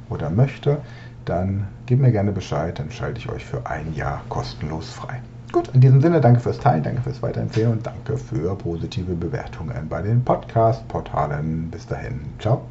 oder 0.08 0.30
möchte, 0.30 0.78
dann 1.26 1.66
gib 1.84 2.00
mir 2.00 2.10
gerne 2.10 2.32
Bescheid, 2.32 2.78
dann 2.78 2.90
schalte 2.90 3.18
ich 3.18 3.28
euch 3.28 3.44
für 3.44 3.66
ein 3.66 3.92
Jahr 3.94 4.22
kostenlos 4.30 4.88
frei. 4.88 5.20
Gut, 5.52 5.68
in 5.74 5.82
diesem 5.82 6.00
Sinne, 6.00 6.22
danke 6.22 6.40
fürs 6.40 6.58
Teilen, 6.58 6.82
danke 6.82 7.02
fürs 7.02 7.20
Weiterempfehlen 7.20 7.72
und 7.72 7.86
danke 7.86 8.16
für 8.16 8.56
positive 8.56 9.12
Bewertungen 9.12 9.90
bei 9.90 10.00
den 10.00 10.24
Podcast-Portalen. 10.24 11.68
Bis 11.70 11.86
dahin, 11.86 12.20
ciao. 12.38 12.62